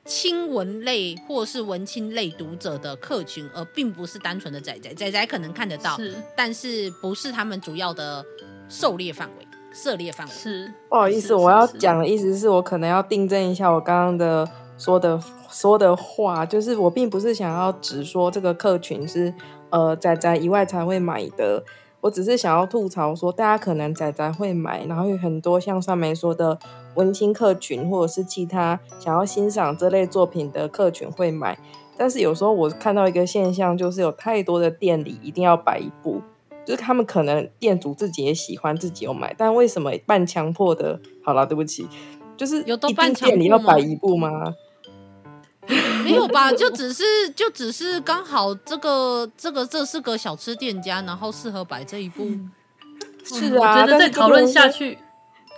[0.05, 8.23] 轻文类或是文青类读者的客群，而并不是单纯的仔仔仔仔可能看得到，是，但是不是他们主要的
[8.68, 10.33] 狩猎范围、涉猎范围。
[10.35, 14.47] 是，不好意思，我要讲的意思是我可能要订正一下我刚刚的。
[14.79, 19.33] 说的说的话，就是我并不是想要只说这个客群是
[19.71, 21.63] 呃仔仔以外才会买的，
[22.01, 26.59] 我只是想要吐槽说，大家可能仔仔会买，然后有很多像上面说的
[26.97, 31.57] 文青客群，或者是其他想要欣赏这类作品的客群会买，
[31.97, 36.21] 但是有时候我看到一个现象，就是有太多的店里一定要摆一部，
[36.65, 41.01] 就是他们可能店主自己也喜欢，自己有买，但为什么半强迫的？
[41.25, 41.87] 好了，对不起，
[42.42, 44.52] 就是一定店里要摆一部吗？
[46.02, 47.05] 没有吧，就只是
[47.37, 52.24] 就只是刚好这个这个这是个小吃店家，然后适合摆这一部。
[52.24, 52.50] 嗯、
[53.24, 54.98] 是啊，我觉得再讨论下去，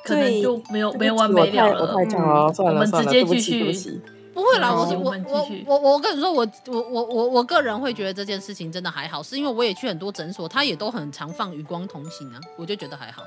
[0.04, 1.80] 可能就没有没完没了了。
[1.80, 4.02] 我太讲了，算了，我们直接继续。
[4.34, 13.22] 不会啦，我我我我我我跟你说，我我我我我个人会觉得这件事情真的还好，是因为我也去很多诊所，他也都很常放余光同行啊，我就觉得还好。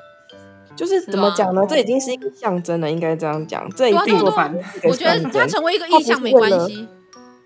[0.77, 1.61] 就是怎么讲呢？
[1.67, 3.67] 这已经是一个象征了，应该这样讲。
[3.71, 6.87] 这一定做反，我觉得它成为一个意象没关系。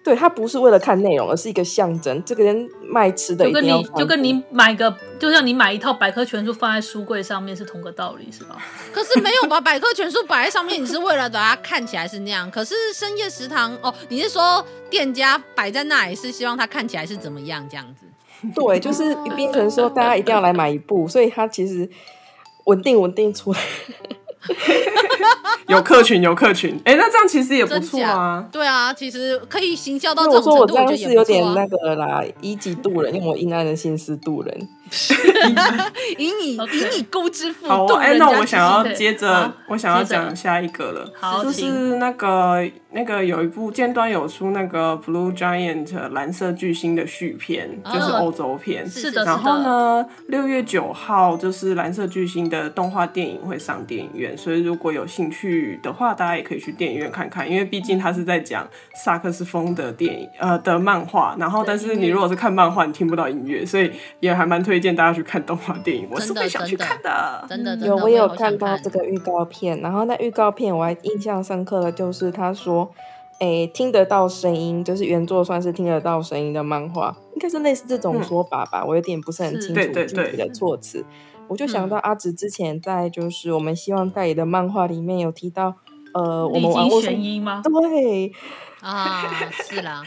[0.04, 2.24] 对，它不是为了看内容，而是一个象征。
[2.26, 8.58] 这个人卖吃的就跟你就跟你买个，就像你买一套百科全书放在书柜上面是同个道理，是吧？
[8.91, 12.50] 可是没有把百科全书摆在上面，你是为了把它看起来是那样。
[12.50, 18.08] 可是深夜食堂哦，你是说店家摆在那里是希望它看起来是怎么样这样子？
[18.56, 21.88] 对，就是变成说大家一定要来买一部，所以它其实
[22.65, 23.60] 稳定稳定出来。
[25.67, 28.43] 有客群，有客群，哎、欸，那这样其实也不错啊。
[28.52, 34.67] 对啊，其实可以行销到这种程度，我说我这样是有点那个啦，以己度人，用我阴暗的心思度人。
[36.17, 41.63] 以你以你钩之腹好，哎、欸，那我想要接着，我想要讲下一个了，好就是
[41.97, 48.88] 那个那个有一部尖端有出那个 Blue Giant 蓝色巨星的续片，哦、就是欧洲片。
[48.88, 61.36] 是的，然后呢，六月九号就是蓝色巨星的动画电影会上电影院，所以如果有兴趣的话，大家也可以去电影院看看，因为毕竟他是在讲萨克斯风的电影，呃的漫画。
[61.40, 66.08] 然后，但是你如果是看漫画，你听不到音乐，所以也还蛮推荐大家去看动画电影。
[66.12, 72.81] 我是会想去看的，真的，真的有我有看到这个预告片，然后那预告片我还印象深刻的就是他说，
[73.39, 81.04] 哎，听得到声音，就是原作算是听得到声音的漫画，应该是类似这种说法吧，嗯、我有点不是很清楚具体的措辞。
[81.48, 85.74] 我就想到阿直之前在就是我们希望代理的漫画里面有提到，
[86.13, 87.62] 呃，我们玩过声音吗？
[87.63, 88.32] 对，
[88.80, 90.04] 啊，是啦。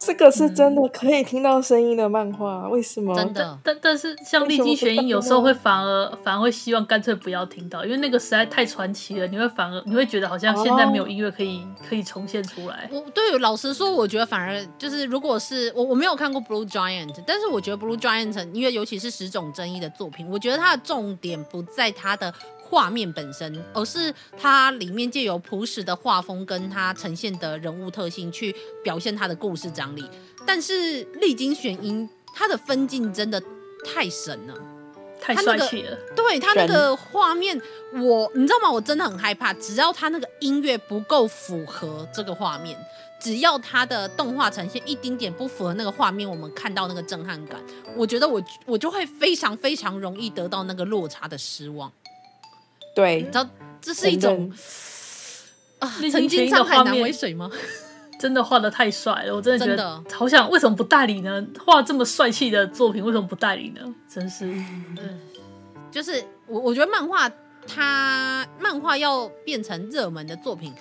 [0.00, 3.14] 这个是真的可以听到声音的漫画，嗯、为什么？
[3.14, 9.26] 真的，但但是像历经玄音，有时候会反而反而会希望干脆不要听到，因为那个实在太传奇了。
[9.26, 12.88] 你会反而你会觉得好像现在没有音乐可以、哦、可以重现出来。
[12.90, 22.32] 我对老实说，我觉得反而就是如果是我我没有看过 Blue Giant，但是我觉得 Blue Giant 因为尤其是十种争议的作品，我觉得它的重点不在它的。
[22.70, 28.54] 画面本身，而是它里面借由朴实的画风跟它呈现的人物特性去
[28.84, 30.08] 表现它的故事张力。
[30.46, 33.42] 但是历经玄音，它的分镜真的
[33.84, 34.54] 太神了，
[35.20, 35.90] 太帅气了。
[35.90, 37.60] 那个、对他那个画面，
[37.94, 38.70] 我你知道吗？
[38.70, 42.78] 我真的很害怕，只要他那个音乐不够符合这个画面，
[43.20, 47.60] 只要他的动画呈现一丁点不符合那个画面，我们看到那个震撼感，
[47.96, 51.90] 我觉得我我就会非常非常容易得到那个落差的失望。
[53.00, 53.48] 对，你知道
[53.80, 54.52] 这是一种
[55.78, 57.50] 啊，曾经沧海难为水吗？
[58.20, 61.42] 真的画的太帅了，我真的觉得好想，为什么不代理呢？
[61.64, 63.80] 画这么帅气的作品，为什么不代理呢？
[64.06, 65.18] 真是，嗯，
[65.90, 67.30] 就是我我觉得漫画
[67.66, 70.74] 它漫画要变成热门的作品，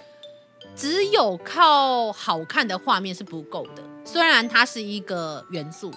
[0.75, 3.81] 只有靠好看的画面是不够的。
[4.03, 5.89] 虽然它是一个元素，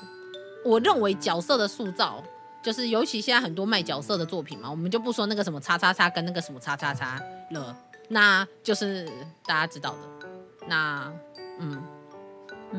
[0.65, 2.23] 我认为角色的塑造。
[2.63, 7.21] 就是，尤其现在很多卖角色的作品嘛，我们就不说那个什么叉叉叉跟那个什么叉叉叉
[7.51, 7.77] 了，
[8.09, 9.09] 那就是
[9.45, 10.29] 大家知道的。
[10.69, 11.13] 那，
[11.59, 11.83] 嗯，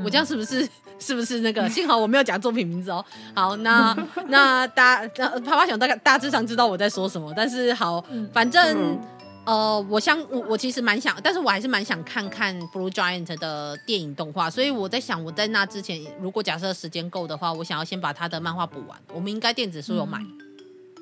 [0.04, 0.68] 我这样是不是
[1.00, 1.68] 是不是那个？
[1.70, 3.04] 幸好我没有讲作品名字哦。
[3.36, 3.94] 好，那
[4.30, 8.98] 那大家啪啪想大概大致上知道我在说什么，但是好，反正。
[9.46, 18.98] 呃，我想我我其实蛮想，但是我还是蛮想看看 Blue Giant 的电影动画，所以我在想，我在那之前，如果假设时间够的话，我想要先把他的漫画补完。
[19.14, 20.38] 我们应该电子书有买，嗯、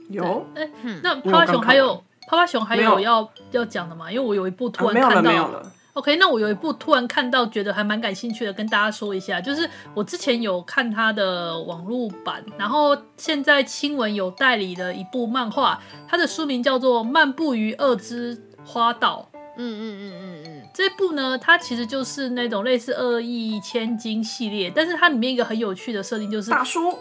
[0.10, 0.46] 有。
[0.56, 0.70] 哎，
[1.04, 4.12] 那趴趴熊还有趴趴熊还有要要讲的吗？
[4.12, 5.72] 因为我有一部突然看到，啊、没有了，没有了。
[5.94, 19.28] OK，那我有一部突然看到，觉得还蛮感兴趣的，跟大家说一下，就是我之前有看他的网络版，然后现在亲文有代理的一部漫画，它的书名叫做《漫步于恶之花岛》。
[19.58, 26.98] 嗯嗯嗯嗯嗯，这部呢，它其实就是那种类似《恶意千金》系列，但是它里面一个很有趣的设定就是大叔。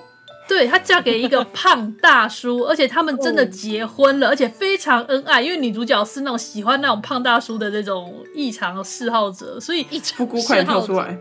[0.51, 5.41] 对，她嫁给一个 胖大叔，而且他们真的结婚了，而且非常恩爱。
[5.41, 11.17] 因为女主角是那种喜欢那种胖大叔的那种异常嗜好者，所以一直快跳出来。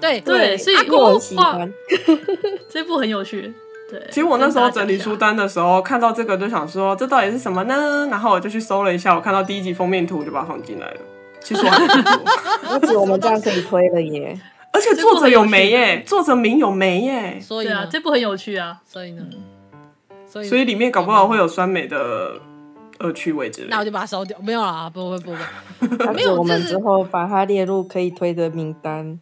[0.00, 1.68] 对对，所以我喜欢
[2.70, 3.52] 这部很有趣。
[3.90, 8.06] 对，其实我那时候整理书单的时候看到这个，就想说这到底是什么呢？
[8.08, 11.00] 然后我就去搜了一下，我看到第一集封面图，我就把它放进来了。
[11.40, 14.38] 其实我还不止 我们这样可以推了耶。
[14.78, 19.24] 而且作者有眉耶，作者名有眉耶，所以啊，这部很有趣啊，所以呢，
[20.24, 22.40] 所以所以里面搞不好会有酸梅的
[23.00, 25.38] 恶趣味之类，那我就把它烧掉，没有啦，不会不会，
[26.14, 29.18] 没有，我们之后把它列入可以推的名单，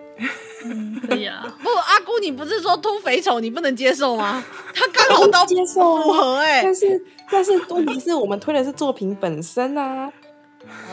[1.09, 1.42] 可以啊。
[1.62, 4.45] 不，阿姑，你不是说秃肥丑你不能接受吗？
[4.75, 10.12] 他刚好都接受符合哎，但是但是问题是我们推的是作品本身啊，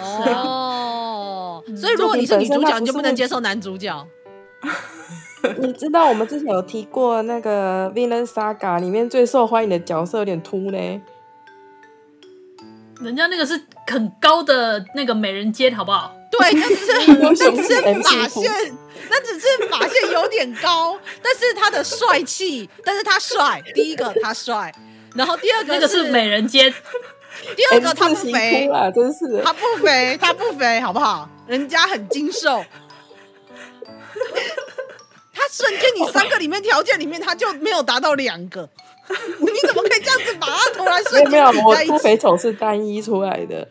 [0.02, 4.08] 哦，所以如果你是女主角，你就不能接受男主角。
[5.60, 11.02] 你知道我们之前有提过那个《Vinland Saga》里面最受欢迎的角色有点秃呢？
[13.02, 16.16] 人家那个是很高的那个美人尖，好不好？
[16.32, 18.52] 对， 那只是那只是发线，
[19.10, 23.62] 那只是发线有点高， 但是他的帅气，但是他帅。
[23.76, 24.74] 第一个他帅，
[25.16, 26.74] 然后第二个那个是美人尖，
[27.58, 31.28] 第二个他不肥啊，真是他不肥，他不肥，好不好？
[31.46, 32.64] 人家很精瘦。
[35.58, 38.68] 他瞬间，你三个里面条件里面，他就没有达到两个。
[39.40, 43.68] 你怎么可以这样子把他突然瞬间没有，我突肥丑是单一出来的。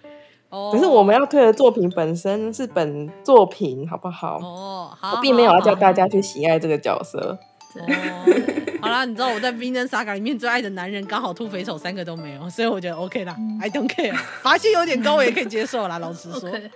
[0.50, 4.38] 哦，可是我们要推的作品本身是本作品，好不好？
[4.42, 7.38] 哦，好，我并没有要叫大家去喜爱这个角色。
[7.74, 7.86] 哦，
[8.82, 15.98] 好啦，你知道我在《Vinland Saga》里面最爱的男人刚好突肥丑三个都没有，所以我觉得 OK 啦，嗯，I don't care，发线有点高我也可以接受啦。
[15.98, 16.50] 老实说。
[16.50, 16.70] Okay.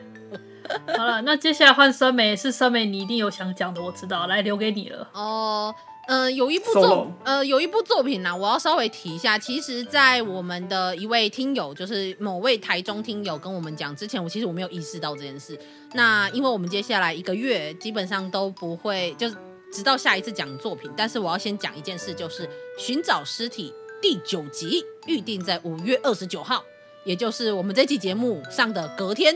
[0.96, 5.08] 好了，那接下来换酸梅，是酸梅，你一定有想讲的，我知道，来留给你了。
[5.12, 5.74] 哦，
[6.08, 9.38] 呃，有一部作，呃，有一部作品呢，我要稍微提一下。
[9.38, 15.58] 其实，在我们的一位听友，就是某位台中听友跟我们讲之前，我其实我没有意识到这件事。
[15.94, 19.36] 那因为我们接下来一个月基本上都不会，就是
[19.72, 20.90] 直到下一次讲作品。
[20.96, 22.46] 但是我要先讲一件事，就是
[22.78, 26.62] 《寻找尸体》第九集预定在五月二十九号，
[27.04, 29.34] 也就是我们这期节目上的隔天。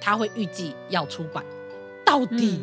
[0.00, 1.44] 他会预计要出版，
[2.04, 2.60] 到底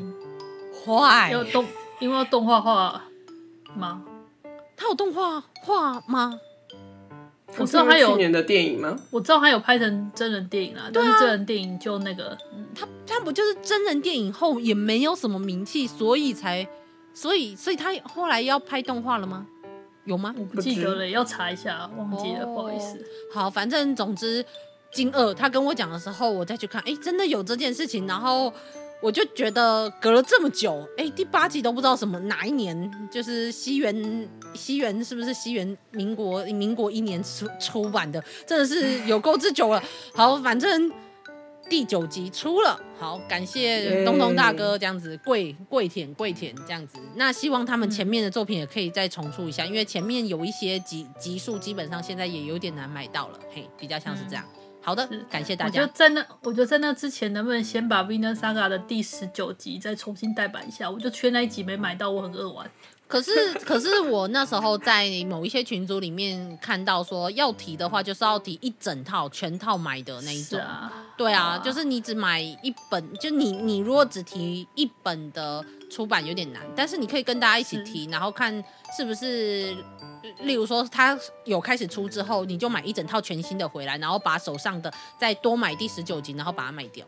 [0.73, 1.65] 坏、嗯、要动，
[1.99, 3.03] 因为要动画画
[3.75, 4.03] 吗？
[4.75, 6.39] 他有动画画吗？
[7.57, 8.95] 我知道他有去年的电影吗？
[9.11, 12.37] 我知道他有拍成真人电影啊、但是真人电影就那个，
[12.75, 16.67] 他他不就是真人电影后也没有什么名气，所以才，
[17.13, 19.45] 所以所以他后来要拍动画了吗？
[20.05, 20.33] 有吗？
[20.37, 23.03] 我不记得了，要查一下，忘记了，哦、不好意思。
[23.33, 24.45] 好，反正总之。
[24.91, 28.51] 惊愕，他跟我讲的时候，我再去看，哎，真的有这件事情，然后
[29.01, 39.83] 我就觉得隔了这么久，哎，第八集都不知道什么哪一年，就是西元 西元是不是西元民国民国一年出出版的，真的是有够之久了。
[40.15, 40.91] 好，反正
[41.69, 54.43] 第九集出了，好，感谢东东大哥这样子跪跪舔跪舔这样子，那希望他们前面的作品也可以再重出一下，因为前面有一些集集数基本上现在也有点难买到了，嘿，比较像是这样。
[54.87, 55.81] 好的，感谢大家。
[55.81, 60.89] 我觉得在那，我觉得在那之前，能不能先把《Vinland Saga》的第十九集再重新代版一下？
[60.89, 62.71] 我就缺那一集没买到，我很扼腕。
[63.07, 70.59] 可是，可是我那时候在某一些群组里面看到说，要提的话就是要提一整套全套买的那一种。
[70.59, 78.63] 啊对啊，啊，就是你只买一本，就你你如果只提一本的出版有点难，但是你可以跟大家一起提，然后看
[78.95, 79.75] 是不是。
[80.41, 87.05] 例如说，他有开始出之后，你就买一整套全新的回来，然后把手上的再多买第十九集，然后把它卖掉。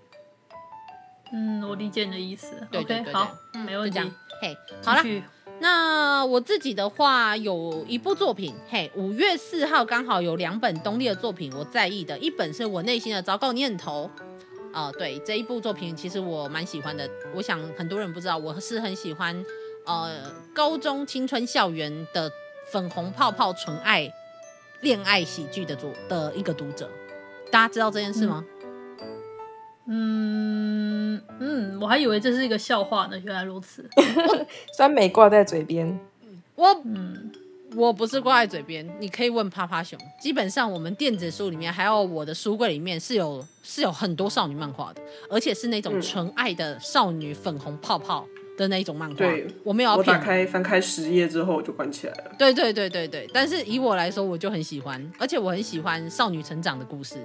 [1.34, 2.48] 嗯，我理解你的意思。
[2.72, 4.00] 对对对，对，好，嗯，没问题。
[4.42, 5.04] 嘿，好了，
[5.60, 14.10] 那我自己的话有一部作品，嘿，五月四号刚好有两本东立的作品，我在意的，一本是我内心的糟糕念头。
[14.72, 19.44] 啊、对，这一部作品其实我蛮喜欢的，我想很多人不知道，我是很喜欢
[19.86, 22.32] 呃高中青春校园的。
[22.72, 24.08] 粉红泡泡纯爱
[24.82, 26.88] 恋爱喜剧的作的一个读者，
[27.52, 28.46] 大家知道这件事吗？
[29.88, 33.88] 嗯嗯，我还以为这是一个笑话呢，原来如此。
[34.76, 36.00] 酸梅挂在嘴边，
[36.56, 37.32] 我嗯，
[37.76, 40.00] 我不是挂在嘴边，你可以问趴趴熊。
[40.20, 48.26] 基本上我们电子书里面还有我的书柜里面是有是有很多少女漫画的，而且是那种纯爱的少女粉红泡泡。
[48.58, 52.36] 的那一种漫画，对，我没有要打开翻开十页之后我就关起来了。
[52.38, 57.16] 对对对对对，但是以我来说，我就很喜欢，而且我很喜欢少女成长的故事。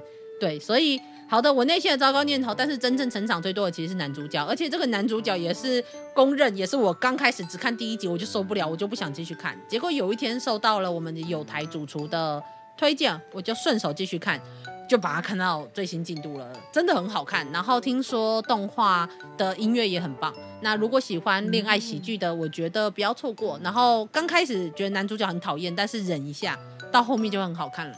[0.40, 5.82] 对，所以好的，我内心的糟糕念头，但是真正成长最多的其实是男主角，而且这个男主角也是
[6.14, 9.58] 公认，也是我刚开始只看第一集我就受不了，我就不想继续看。
[9.68, 12.42] 结果有一天受到了我们的有台主厨的
[12.76, 14.40] 推荐，我就顺手继续看。
[14.86, 17.50] 就把它看到最新进度了，真的很好看。
[17.50, 19.08] 然后听说动画
[19.38, 20.32] 的音乐也很棒。
[20.60, 23.58] 那如果喜欢恋爱喜剧的，我觉得不要错过。
[23.64, 26.58] 然后刚开始觉得男主角很讨厌，但是忍一下，
[26.92, 27.96] 到后面就很好看了。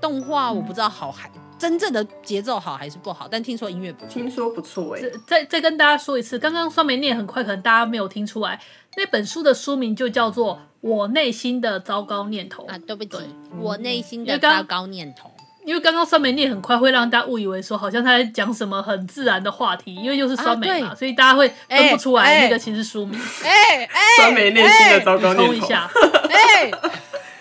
[0.00, 5.12] 动画我不知道好还真正的节奏好还是不好，但听说音乐不错，听说不错哎、欸。
[5.26, 8.60] 再再跟大家说一次，刚刚酸梅念很快，可能大家没有听出来，
[8.96, 13.16] 那本书的书名就叫做《我内心的糟糕念头》啊，对不起，
[13.58, 15.30] 我内心的糟糕念头。
[15.64, 23.18] 因为刚刚酸梅念很快，会让大家误以为说好像他在讲什么很自然的话题，因为又是酸梅嘛、啊，所以大家会分不出来那个其实书名。
[23.42, 25.44] 哎、欸、哎、欸，酸梅内心的糟糕念头。
[25.46, 25.90] 冲一下。
[26.28, 26.70] 哎、欸，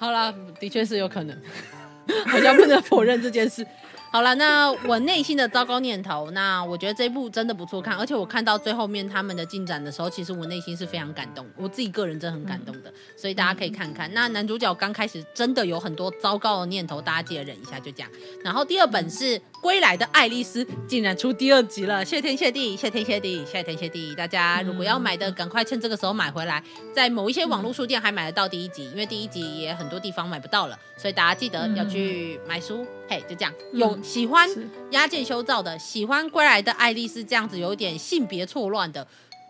[0.00, 1.36] 好啦，的确是有可能，
[2.26, 3.66] 好像不能否认这件事。
[4.12, 14.10] 好了，那我内心的糟糕念头，那我觉得这一部真的不错看，而且我看到最后面他们的进展的时候，其实我内心是非常感动，我自己个人真的很感动的，嗯、所以大家可以看看。
[14.10, 18.10] 嗯、那男主角刚开始真的有很多糟糕的念头，大家记得忍一下，就这样。
[18.42, 24.12] 然后第二本是《归来的爱丽丝》，竟然出第二集了，谢天谢地，谢天谢地，谢天谢地！
[24.16, 26.60] 大家如果要买的，赶快趁这个时候买回来，
[26.92, 32.84] 在某一些网络书店还买得到第一集，因为第一集也很多地方买不到了，所以大家记得要去买书。
[33.10, 34.48] 嗯、嘿，就这样，有喜欢。
[34.92, 39.06] 押见修造的，喜欢归来的爱丽丝这样子，有点性别错乱的，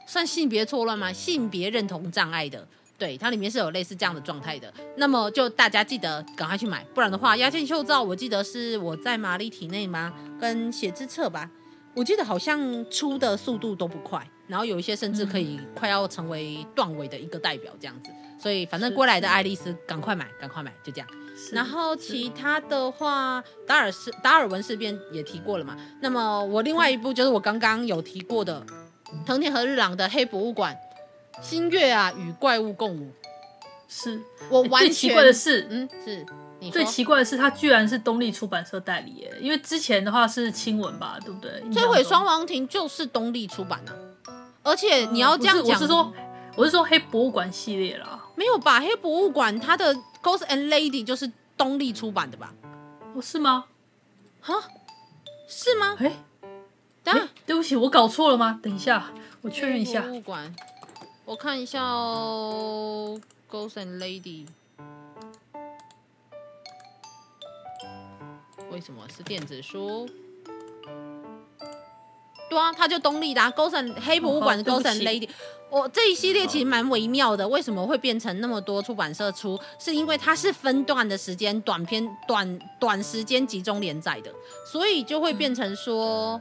[0.06, 1.12] 算性别错乱吗？
[1.12, 2.66] 性别认同障碍的，
[2.98, 4.72] 对，它里面是有类似这样的状态的。
[4.96, 10.12] 那么就大家记得赶快去买，不然的话，押见修造我记得是我在玛丽体内吗？
[10.40, 11.50] 跟写字册吧，
[11.94, 18.10] 我记得好像出的速度都不快，然后有一些甚至可以快要成为断尾的一个代表这样子。
[18.38, 21.06] 所以反正归来的爱丽丝，赶快买，赶快买，就这样。
[21.52, 25.76] 然后其他的话，达尔斯达尔文事变也提过了嘛。
[26.00, 28.64] 那么我另外一部就是我刚刚有提过的
[29.26, 30.76] 藤田和日朗的《黑博物馆》，
[31.44, 33.10] 星月啊与怪物共舞。
[33.88, 36.24] 是我完全最奇怪的是，嗯，是
[36.70, 39.34] 最奇怪的是，它居然是东立出版社代理耶。
[39.40, 41.60] 因为之前的话是青文吧，对不对？
[41.72, 43.92] 摧毁双王庭就是东立出版的，
[44.62, 46.12] 而且你要这样讲，我是说
[46.54, 48.78] 我是说黑博物馆系列啦，没有吧？
[48.78, 49.92] 黑博物馆它的。
[50.22, 52.52] Ghost and Lady 就是东立出版的吧？
[53.14, 53.66] 哦，是吗？
[54.40, 54.54] 哈，
[55.48, 55.96] 是吗？
[55.98, 56.16] 哎、欸，
[57.02, 58.60] 等下、欸，对不起，我搞错了吗？
[58.62, 59.10] 等一下，
[59.42, 60.02] 我确认一下。
[60.02, 60.54] 博物馆，
[61.24, 63.20] 我看一下哦。
[63.50, 64.46] Ghost and Lady，
[68.70, 70.08] 为什么是电子书？
[72.48, 75.28] 对啊，它就东立的、啊、Ghost and 黑博物馆的 Ghost and Lady。
[75.70, 79.58] 我、这一系列其实蛮微妙的，为什么会变成那么多出版社出？
[79.78, 84.32] 是因为它是分段的时间，短篇短短时间集中连载的，
[84.70, 86.40] 所以就会变成说。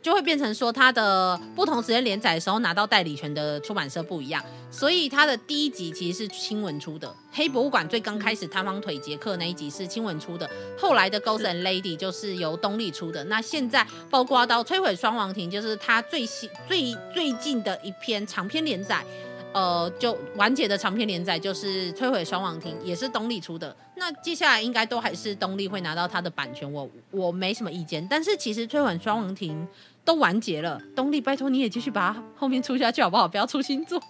[0.00, 10.48] 就会变成说，它的不同时间连载的时候拿到代理权的出版社不一样，所以它的第一集其实是青文出的，《黑博物馆》最刚开始探方腿杰克那一集是青文出的，
[10.78, 19.04] 后来的《Ghost and Lady》就是由东立出的，那现在包括到《摧毁双王庭》，就是它最新最最近的一篇长篇连载。
[19.52, 23.74] 呃，就完结的长篇连载就是《摧毁双王庭》，也是东立出的。
[23.96, 28.06] 那接下来应该都还是东立会拿到它的版权，我我没什么意见。
[28.08, 29.62] 但是其实《摧毁双王庭》
[30.04, 33.26] 都完结了，东立拜托你也继续把它后面出下去好不好？
[33.26, 34.00] 不要出新作，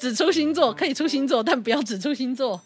[0.00, 2.60] 只出新作可以出新作，但不要只出新作。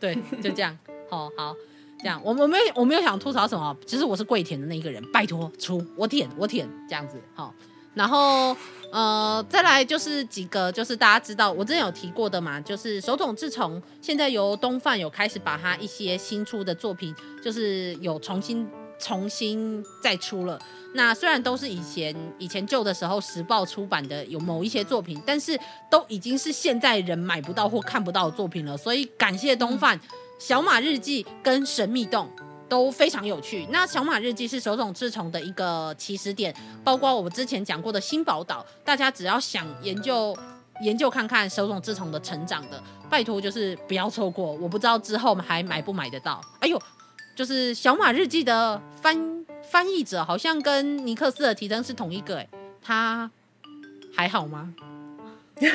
[0.00, 0.76] 对，就这样。
[1.08, 1.54] 好好，
[2.00, 7.54] 这样我我没我没有想吐槽什么，其实我是跪舔的那一个人，拜托出我舔我舔这样子好。
[7.94, 8.56] 然后，
[8.90, 17.14] 呃，再来就是几个，就是大家知道我之前有提过的嘛，就是手冢治虫现在由东贩有开始把他一些新出的作品，
[17.44, 18.66] 就是有重新
[18.98, 20.58] 重新再出了。
[20.94, 25.58] 那虽然都是以前以前旧的时候时报出版的有某一些作品，但是
[25.90, 28.74] 都已经是现在人买不到或看不到的作品了。
[28.74, 29.98] 所以感谢东贩，
[30.38, 32.26] 《小马日记》跟《神秘洞》。
[32.68, 33.66] 都非常有趣。
[33.70, 36.54] 那小马日记是手冢治虫的一个起始点，
[36.84, 40.36] 包括我们之前讲过的新宝岛，大家只要想研究
[40.82, 44.52] 研究看看手冢治虫的成长的，拜托就是不要错过。
[44.52, 46.40] 我不知道之后还买不买得到。
[46.60, 46.80] 哎呦，
[47.34, 52.48] 就是小马日记的翻翻译者好像跟尼克斯的提灯是同一个，哎，
[52.82, 53.30] 他
[54.14, 54.72] 还好吗？
[55.58, 55.66] 这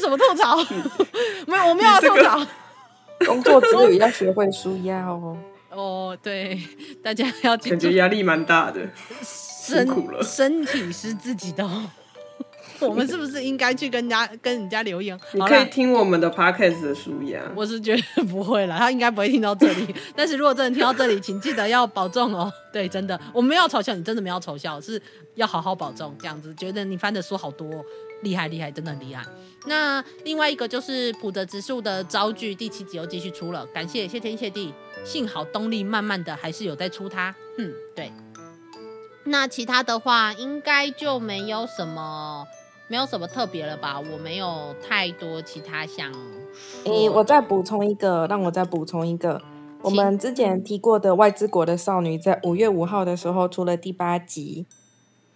[0.00, 0.56] 什么吐槽？
[1.46, 2.40] 没有，我没有要吐槽。
[3.24, 5.36] 工作之 余要学会舒压哦。
[5.70, 6.58] 哦，对，
[7.02, 8.80] 大家要感觉压力蛮大的，
[9.22, 10.22] 辛苦了。
[10.22, 11.90] 身体是自己的哦。
[12.80, 15.18] 我们是不是应该去跟人家跟人家留言？
[15.32, 17.40] 你可以听我们的 podcast 的舒压。
[17.54, 19.94] 我是觉得不会了，他应该不会听到这里。
[20.14, 22.52] 但是如果真的听到这里，请记得要保重哦。
[22.72, 25.00] 对，真的，我没有嘲笑你，真的没有嘲笑，是
[25.36, 26.14] 要好好保重。
[26.18, 27.84] 这样子，觉得你翻的书好多哦，
[28.24, 29.24] 厉害厉害，真的很厉害。
[29.66, 37.34] 那另外一个就是普泽直树的招剧第七集又继续出了，感谢谢天谢地，幸好东立慢慢的还是有在出它。
[37.58, 38.12] 嗯，对。
[39.26, 42.46] 那其他的话应该就没有什么，
[42.88, 43.98] 没有什么特别了吧？
[43.98, 46.12] 我没有太多其他想。
[46.84, 49.40] 诶、欸，我再补充一个，让我再补充一个，
[49.80, 54.66] 我们之前提过的《外之国的少女》在五月五号的时候出了第八集。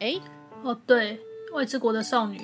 [0.00, 0.22] 哎、欸，
[0.62, 1.14] 哦对，
[1.54, 2.36] 《外之国的少女》。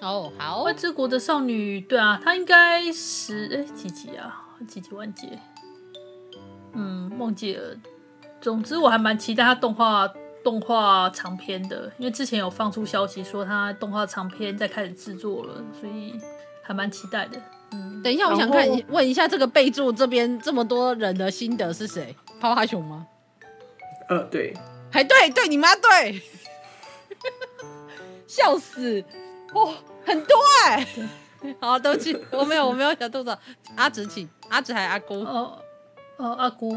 [0.00, 4.44] 哦，好，外之国的少女，对啊，她应该是哎几集啊？
[4.66, 5.38] 几集完结？
[6.72, 7.76] 嗯，忘记了。
[8.40, 10.08] 总之，我还蛮期待她动画
[10.44, 16.14] 动画长篇的，因为之前有放出消息说她动画长篇在开始制作了，所以
[16.62, 17.40] 还蛮期待的。
[17.72, 22.14] 嗯，等一下，我想看问一下这个备注这边这么多人的心得是谁？
[22.40, 23.06] 泡泡熊吗？
[24.08, 24.54] 呃，对，
[24.90, 26.22] 还对对，你妈对，
[28.26, 29.04] 笑死，
[29.54, 29.72] 哇，
[30.04, 30.34] 很多
[30.66, 31.08] 哎、欸，
[31.60, 33.36] 好，对不起，我没有我没有小肚子，
[33.76, 35.58] 阿直请，阿直还阿姑，哦
[36.16, 36.76] 哦，阿姑，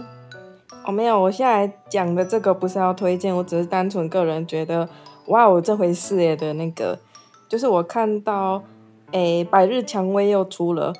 [0.85, 4.87] 哦没有，我现在讲的这个不是要推荐，我只是单纯个人觉得，
[5.27, 6.99] 哇，我这回事耶的那个，
[7.49, 8.63] 就是我看到，
[9.11, 10.93] 诶，百日蔷薇又出了。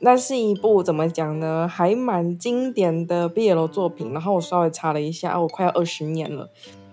[0.00, 1.66] 那是一部怎么讲呢？
[1.66, 4.12] 还蛮经典的 BL 作品。
[4.12, 6.48] 然后我稍微查了一下，我快要二十年了。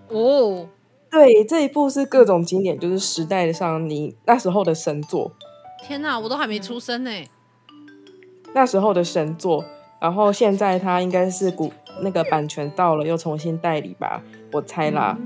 [0.08, 0.66] 哦，
[1.16, 5.32] 对，这一部是各种经典，就是时代上你那时候的神作。
[5.82, 7.10] 天哪，我都还没出生呢。
[8.54, 9.64] 那时候的神作，
[9.98, 15.16] 然后现在它应该是古那个版权到了，又重新代理吧，我猜啦。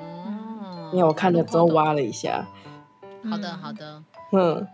[0.00, 2.44] 哦，因为我看了之后挖了一下。
[3.30, 4.02] 好的，好的。
[4.32, 4.66] 嗯。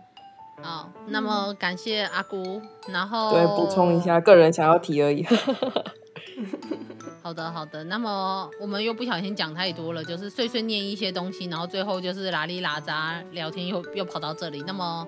[0.59, 5.23] 好，那么感谢阿姑，然后对，补充一下，个人想要提而已。
[7.21, 7.83] 好的，好的。
[7.85, 14.63] 那么我们又不小心讲太多了，就是碎碎念一些东西，然后最后就是拉里拉杂聊天又，又又跑到这里。
[14.67, 15.07] 那么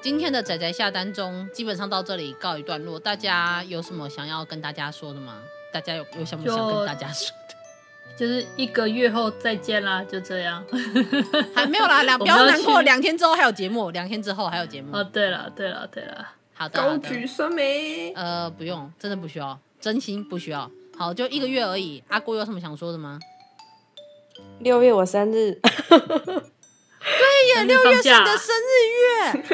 [0.00, 2.98] 今天的仔仔下单中基本上到这里告一段落。
[2.98, 5.40] 大家有什么想要跟大家说的吗？
[5.72, 7.54] 大家有有什么想跟大家说的？
[8.16, 10.64] 就是一个月后再见啦，就这样。
[11.52, 14.96] 还没有啦，两不要难过，两天之后还有节目，两天之后还有节目。
[14.96, 18.12] 哦，对了，对了，对了，好的，高举酸梅。
[18.12, 20.70] 呃，不用，真的不需要，真心不需要。
[20.96, 22.02] 好，就一个月而已。
[22.08, 23.18] 阿姑有什么想说的吗？
[24.60, 25.60] 六月我生日。
[25.60, 25.70] 对
[27.54, 29.44] 耶，六月是你的生日月，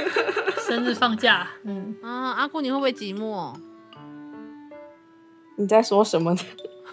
[0.63, 1.49] 生日放假。
[1.65, 3.53] 嗯啊，阿姑你会不会寂寞？
[5.57, 6.41] 你在说什么呢？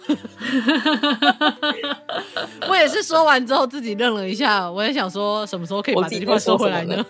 [2.68, 7.06] 我也是说完之后自己愣了一下，我也想说什么时候可以把这句话收回来呢？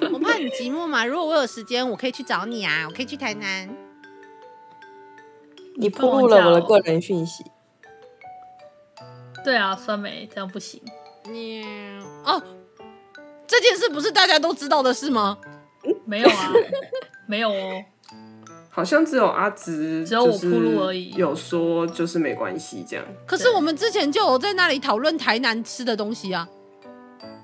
[0.00, 3.68] 我， 我怕你寂寞嘛，如果我有时间，我可以去找你啊，我可以去台南。
[5.80, 7.44] 你暴露了我的个人讯息。
[9.44, 10.82] 对啊，酸梅这样不行。
[11.30, 11.62] 你
[12.24, 12.42] 哦，
[13.46, 15.38] 这件事不是大家都知道的事吗？
[16.04, 16.52] 没有啊，
[17.26, 17.84] 没有哦。
[18.68, 21.10] 好像只有阿直，只有我铺路而已。
[21.12, 23.04] 有说就是没关系这样。
[23.24, 26.48] 可是我们之前就有在那里讨论台南吃的东西啊，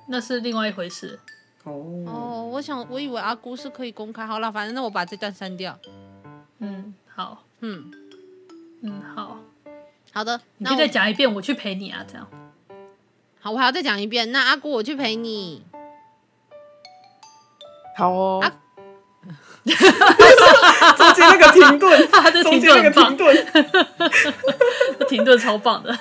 [0.08, 1.18] 那是另外一回事。
[1.62, 1.72] 哦
[2.06, 4.26] 哦，我想我以为阿姑是可以公开。
[4.26, 5.78] 好了，反正那我把这段删掉。
[6.58, 7.90] 嗯，好，嗯
[8.86, 9.38] 嗯，好
[10.12, 12.28] 好的，你可以再讲一遍，我去陪你啊，这样。
[13.40, 14.30] 好，我还要再讲一遍。
[14.30, 15.64] 那阿姑，我去陪你。
[17.96, 18.40] 好哦。
[18.42, 18.52] 啊
[19.64, 23.46] 中间那个停顿，他 这停顿很棒，停顿，
[25.08, 25.98] 停顿超棒的。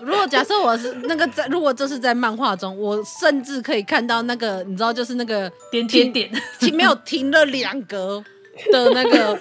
[0.00, 8.22] 如果假设我是那个在，如果这是在漫画中，我甚至可以看到那个，你知道，就是那个点点点，停没有停了两格
[8.70, 9.36] 的那个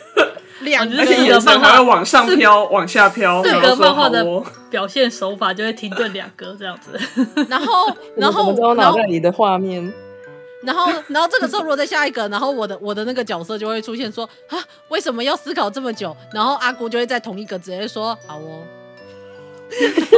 [0.64, 3.44] 两个，眼神还会往上飘，往下飘。
[3.44, 4.26] 四格漫画的
[4.70, 7.00] 表现手法就会停顿两格这样子。
[7.48, 9.94] 然后，然后，我脑袋里的画面。
[10.64, 14.58] 然后，然后这个时候如果再下一个，然后我的我的那个角色就会出现说啊，
[14.88, 16.16] 为什么要思考这么久？
[16.34, 18.64] 然后阿姑就会在同一个直接说好哦，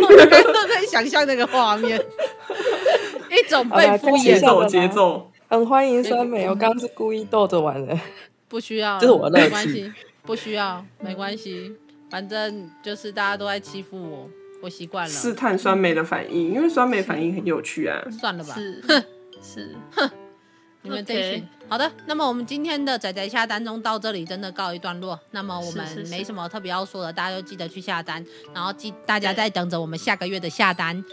[0.04, 2.00] 我都可以想象那个画面，
[3.32, 5.32] 一种被敷衍的节奏。
[5.48, 7.98] 很欢迎酸梅，我刚刚是故意逗着玩的，
[8.48, 9.92] 不需要，这是我的没关系，
[10.26, 11.76] 不需要，没关系，
[12.10, 14.30] 反正就是大家都在欺负我，
[14.64, 15.12] 我习惯了。
[15.12, 18.02] 试探酸梅的反应，因为酸梅反应很有趣啊。
[18.12, 18.82] 算了吧，是
[19.42, 20.10] 是哼。
[20.82, 25.20] 你们这一群好的，那么我们今天的仔仔下单中到这里真的告一段落。
[25.32, 28.24] 那么我们没什么特别要说的，大家就记得去下单，
[28.54, 31.04] 然后记大家在等着我们下个月的下单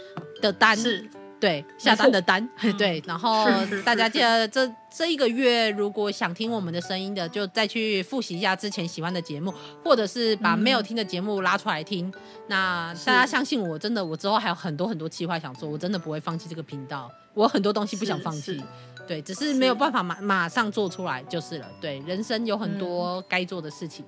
[0.43, 1.09] 的单，是
[1.39, 2.47] 对下单的单，
[2.77, 3.01] 对。
[3.07, 3.47] 然后
[3.83, 9.51] 大家记得这这一个月，如果想听我们的声音的，就再去复习一下之前喜欢的节目，
[9.83, 12.13] 或者是把没有听的节目拉出来听。
[12.47, 18.63] 那大家相信我，真的，我之后还有很多很多计划想做，我真的不会放弃这个频道，我很多东西不想放弃。
[19.07, 21.67] 对，只是没有办法马马上做出来就是了。
[21.81, 24.05] 对，人生有很多该做的事情，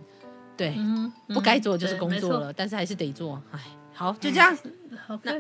[0.56, 3.42] 对，嗯、不该做就是工作了，但是还是得做。
[3.52, 3.60] 哎，
[3.92, 4.56] 好，就这样。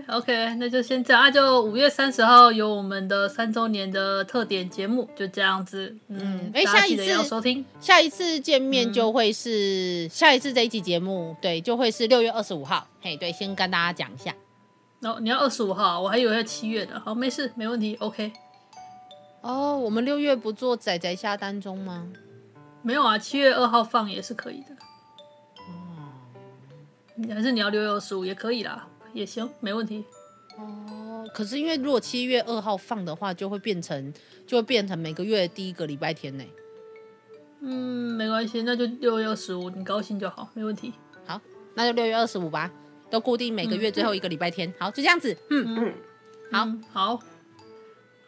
[0.07, 1.23] Okay, 那就先这样。
[1.23, 5.95] 啊、就五月三十号有我们的三周年的特点节目，就这样子。
[6.07, 12.87] 嗯，哎，下一次要收听，下一次见面就会是、嗯、下一次这一集节目，对，就会是六月二十五号。
[13.01, 14.33] 嘿，对，先跟大家讲一下。
[15.01, 16.99] 哦，你要二十五号，我还以为要七月的。
[16.99, 17.95] 好，没事，没问题。
[17.99, 18.31] OK。
[19.41, 22.07] 哦，oh, 我们六月不做仔仔下单中吗？
[22.81, 24.75] 没有啊，七月二号放也是可以的。
[25.59, 26.09] 哦，
[27.29, 30.05] 还是你要六月二十五也可以啦，也行，没问题。
[30.57, 34.13] 哦，可是因为如果七月二号放的话，就会变成
[34.45, 36.43] 就会变成每个月第一个礼拜天呢。
[37.61, 40.93] 嗯，没关系，那就六月二十五，你高兴就好，没问题。
[41.25, 41.41] 好，
[41.73, 42.71] 那就六月二十五吧，
[43.09, 44.69] 都固定每个月最后一个礼拜天。
[44.69, 45.35] 嗯、好，就这样子。
[45.49, 45.93] 嗯嗯，
[46.51, 47.19] 好、嗯、好。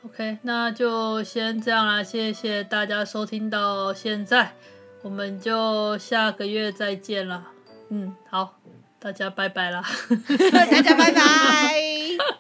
[0.04, 4.54] OK，那就先这样啦，谢谢大家收听到现在，
[5.02, 7.52] 我们就下个月再见了。
[7.90, 8.57] 嗯，好，
[9.08, 9.82] 大家拜拜啦，
[10.52, 11.22] 大家拜拜，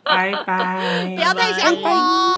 [0.03, 2.37] 拜拜，不要太想我。